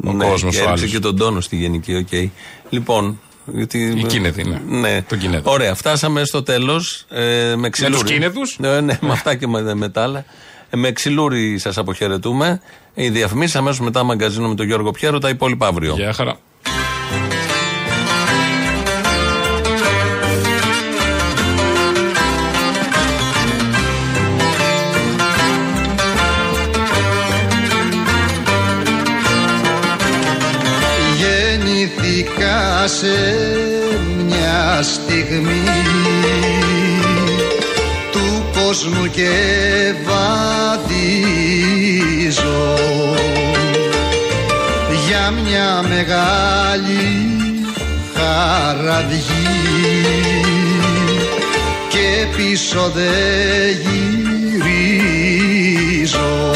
[0.06, 0.92] Ο ναι, κόσμος ο έριξε άλλος.
[0.92, 2.32] και τον τόνο στη γενική, οκ.
[2.70, 3.20] Λοιπόν.
[3.54, 4.62] Γιατί, Οι Κίνεδοι, ναι.
[4.80, 5.02] ναι.
[5.02, 5.52] Τον Κίνεδο.
[5.52, 7.06] Ωραία, φτάσαμε στο τέλος.
[7.10, 8.02] Ε, με Ξυλούρη.
[8.02, 10.26] τους Κίνεδους; Ναι, ναι, με αυτά και με, με τα άλλα.
[10.70, 12.62] Ε, με Ξυλούρη σας αποχαιρετούμε.
[12.94, 15.20] Οι διαφημίσει αμέσως μετά μαγκαζίνο με τον Γιώργο Πιέρο.
[15.20, 15.94] Τα υπόλοιπα αύριο.
[15.94, 16.38] Γεια χαρά.
[32.98, 33.18] σε
[34.26, 35.64] μια στιγμή
[38.12, 39.30] του κόσμου και
[40.06, 40.98] βαδίζω
[45.08, 47.06] για μια μεγάλη
[48.16, 49.20] χαραδιή
[51.90, 53.78] και πίσω δεν
[55.92, 56.50] γυρίζω.